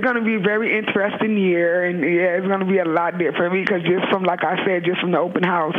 It's 0.00 0.04
going 0.04 0.16
to 0.16 0.24
be 0.24 0.36
a 0.36 0.40
very 0.40 0.78
interesting 0.78 1.36
year, 1.36 1.84
and 1.84 2.00
yeah, 2.00 2.40
it's 2.40 2.46
going 2.46 2.60
to 2.60 2.66
be 2.66 2.78
a 2.78 2.84
lot 2.84 3.18
different 3.18 3.52
because 3.52 3.82
just 3.82 4.08
from 4.10 4.24
like 4.24 4.42
I 4.42 4.56
said, 4.64 4.84
just 4.84 4.98
from 4.98 5.12
the 5.12 5.18
open 5.18 5.42
house 5.42 5.76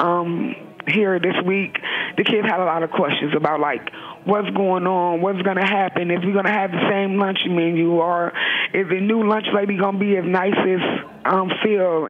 um, 0.00 0.54
here 0.88 1.20
this 1.20 1.36
week, 1.46 1.78
the 2.16 2.24
kids 2.24 2.42
had 2.42 2.58
a 2.58 2.64
lot 2.64 2.82
of 2.82 2.90
questions 2.90 3.34
about 3.36 3.60
like 3.60 3.88
what's 4.24 4.50
going 4.50 4.86
on, 4.88 5.20
what's 5.20 5.40
going 5.42 5.58
to 5.58 5.66
happen, 5.66 6.10
if 6.10 6.22
we're 6.24 6.32
going 6.32 6.46
to 6.46 6.52
have 6.52 6.72
the 6.72 6.88
same 6.90 7.18
lunch 7.18 7.38
menu, 7.46 7.92
or 7.92 8.32
is 8.74 8.88
the 8.88 9.00
new 9.00 9.28
lunch 9.28 9.46
lady 9.54 9.78
going 9.78 9.94
to 9.94 10.00
be 10.00 10.16
as 10.16 10.24
nice 10.26 10.58
as 10.58 10.80
um, 11.24 11.50
Phil? 11.62 12.08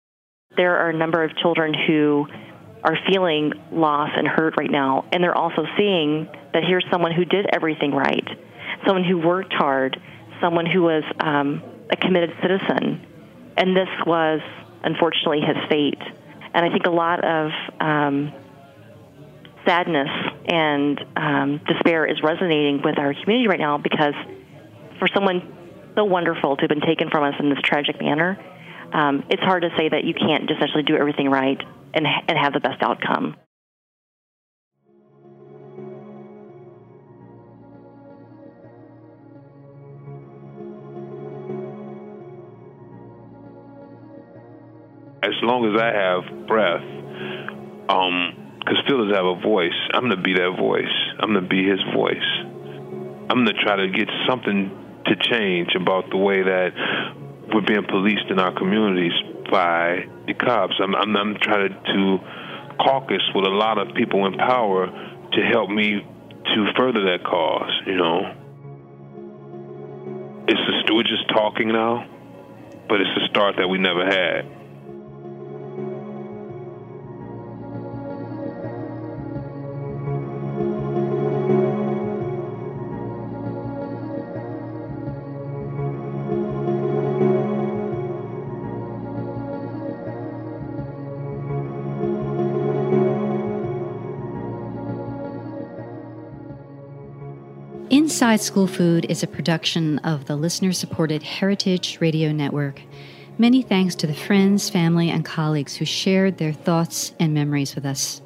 There 0.56 0.78
are 0.78 0.88
a 0.88 0.96
number 0.96 1.22
of 1.22 1.36
children 1.36 1.74
who 1.74 2.26
are 2.82 2.96
feeling 3.10 3.52
loss 3.70 4.10
and 4.16 4.26
hurt 4.26 4.54
right 4.56 4.70
now, 4.70 5.04
and 5.12 5.22
they're 5.22 5.36
also 5.36 5.66
seeing 5.76 6.28
that 6.54 6.64
here's 6.66 6.86
someone 6.90 7.12
who 7.12 7.26
did 7.26 7.44
everything 7.52 7.92
right, 7.92 8.26
someone 8.86 9.04
who 9.04 9.18
worked 9.18 9.52
hard 9.52 10.00
someone 10.42 10.66
who 10.66 10.82
was 10.82 11.04
um, 11.20 11.62
a 11.90 11.96
committed 11.96 12.32
citizen, 12.42 13.06
and 13.56 13.76
this 13.76 13.88
was 14.06 14.40
unfortunately 14.82 15.40
his 15.40 15.56
fate. 15.68 16.02
And 16.54 16.66
I 16.66 16.70
think 16.70 16.84
a 16.84 16.90
lot 16.90 17.24
of 17.24 17.50
um, 17.80 18.32
sadness 19.64 20.10
and 20.46 21.00
um, 21.16 21.60
despair 21.66 22.04
is 22.04 22.22
resonating 22.22 22.82
with 22.84 22.98
our 22.98 23.14
community 23.14 23.48
right 23.48 23.60
now 23.60 23.78
because 23.78 24.14
for 24.98 25.08
someone 25.14 25.56
so 25.94 26.04
wonderful 26.04 26.56
to 26.56 26.62
have 26.62 26.68
been 26.68 26.80
taken 26.80 27.10
from 27.10 27.24
us 27.24 27.34
in 27.38 27.48
this 27.48 27.58
tragic 27.64 28.00
manner, 28.00 28.38
um, 28.92 29.24
it's 29.30 29.42
hard 29.42 29.62
to 29.62 29.70
say 29.76 29.88
that 29.88 30.04
you 30.04 30.14
can't 30.14 30.48
just 30.48 30.60
actually 30.60 30.82
do 30.82 30.96
everything 30.96 31.30
right 31.30 31.60
and, 31.94 32.06
and 32.28 32.38
have 32.38 32.52
the 32.52 32.60
best 32.60 32.82
outcome. 32.82 33.36
As 45.22 45.34
long 45.42 45.64
as 45.70 45.80
I 45.80 45.90
have 45.94 46.46
breath, 46.46 46.82
um, 47.88 48.58
because 48.58 48.78
does 48.86 49.14
have 49.14 49.26
a 49.26 49.40
voice, 49.40 49.74
I'm 49.94 50.02
gonna 50.02 50.20
be 50.20 50.34
that 50.34 50.56
voice. 50.58 50.96
I'm 51.18 51.34
gonna 51.34 51.46
be 51.46 51.66
his 51.66 51.80
voice. 51.94 52.30
I'm 53.30 53.44
gonna 53.44 53.58
try 53.62 53.76
to 53.76 53.88
get 53.88 54.08
something 54.28 54.70
to 55.06 55.16
change 55.16 55.74
about 55.74 56.10
the 56.10 56.16
way 56.16 56.42
that 56.42 56.70
we're 57.52 57.66
being 57.66 57.86
policed 57.88 58.30
in 58.30 58.38
our 58.38 58.54
communities 58.54 59.12
by 59.50 60.06
the 60.26 60.34
cops. 60.34 60.74
I'm, 60.82 60.94
I'm, 60.94 61.16
I'm 61.16 61.36
trying 61.40 61.70
to 61.70 62.18
caucus 62.78 63.22
with 63.34 63.46
a 63.46 63.50
lot 63.50 63.78
of 63.78 63.94
people 63.94 64.26
in 64.26 64.34
power 64.34 64.86
to 64.86 65.40
help 65.52 65.70
me 65.70 66.06
to 66.44 66.72
further 66.76 67.04
that 67.10 67.24
cause. 67.24 67.72
You 67.86 67.96
know, 67.96 68.34
it's 70.48 70.60
just, 70.60 70.94
we're 70.94 71.02
just 71.02 71.28
talking 71.30 71.68
now, 71.68 72.06
but 72.88 73.00
it's 73.00 73.10
a 73.22 73.28
start 73.28 73.56
that 73.58 73.68
we 73.68 73.78
never 73.78 74.04
had. 74.04 74.61
School 98.40 98.66
Food 98.66 99.06
is 99.10 99.22
a 99.22 99.26
production 99.26 99.98
of 99.98 100.24
the 100.24 100.36
listener 100.36 100.72
supported 100.72 101.22
Heritage 101.22 101.98
Radio 102.00 102.32
Network. 102.32 102.80
Many 103.36 103.62
thanks 103.62 103.94
to 103.96 104.06
the 104.06 104.14
friends, 104.14 104.70
family, 104.70 105.10
and 105.10 105.24
colleagues 105.24 105.76
who 105.76 105.84
shared 105.84 106.38
their 106.38 106.52
thoughts 106.52 107.12
and 107.20 107.34
memories 107.34 107.74
with 107.74 107.84
us. 107.84 108.22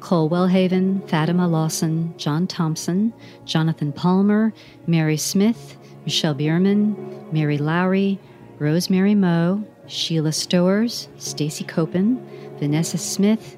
Cole 0.00 0.30
Wellhaven, 0.30 1.06
Fatima 1.08 1.46
Lawson, 1.46 2.14
John 2.16 2.46
Thompson, 2.46 3.12
Jonathan 3.44 3.92
Palmer, 3.92 4.52
Mary 4.86 5.16
Smith, 5.16 5.76
Michelle 6.04 6.34
Bierman, 6.34 7.28
Mary 7.32 7.58
Lowry, 7.58 8.18
Rosemary 8.58 9.14
Moe, 9.14 9.64
Sheila 9.86 10.32
Stowers, 10.32 11.08
Stacy 11.18 11.64
Copen, 11.64 12.24
Vanessa 12.58 12.96
Smith, 12.96 13.56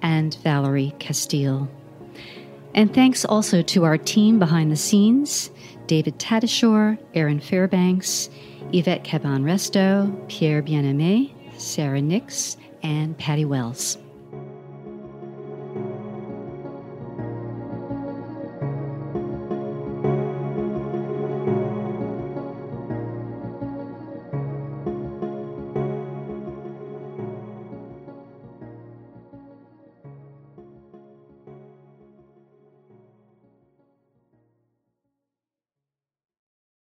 and 0.00 0.36
Valerie 0.42 0.94
Castile. 0.98 1.68
And 2.74 2.92
thanks 2.92 3.24
also 3.24 3.62
to 3.62 3.84
our 3.84 3.96
team 3.96 4.38
behind 4.38 4.70
the 4.70 4.76
scenes 4.76 5.50
David 5.86 6.18
Tadashore, 6.18 6.98
Aaron 7.14 7.40
Fairbanks, 7.40 8.30
Yvette 8.72 9.04
Caban 9.04 9.42
Resto, 9.42 10.28
Pierre 10.28 10.62
Bienaimé, 10.62 11.32
Sarah 11.60 12.00
Nix, 12.00 12.56
and 12.82 13.16
Patty 13.18 13.44
Wells. 13.44 13.98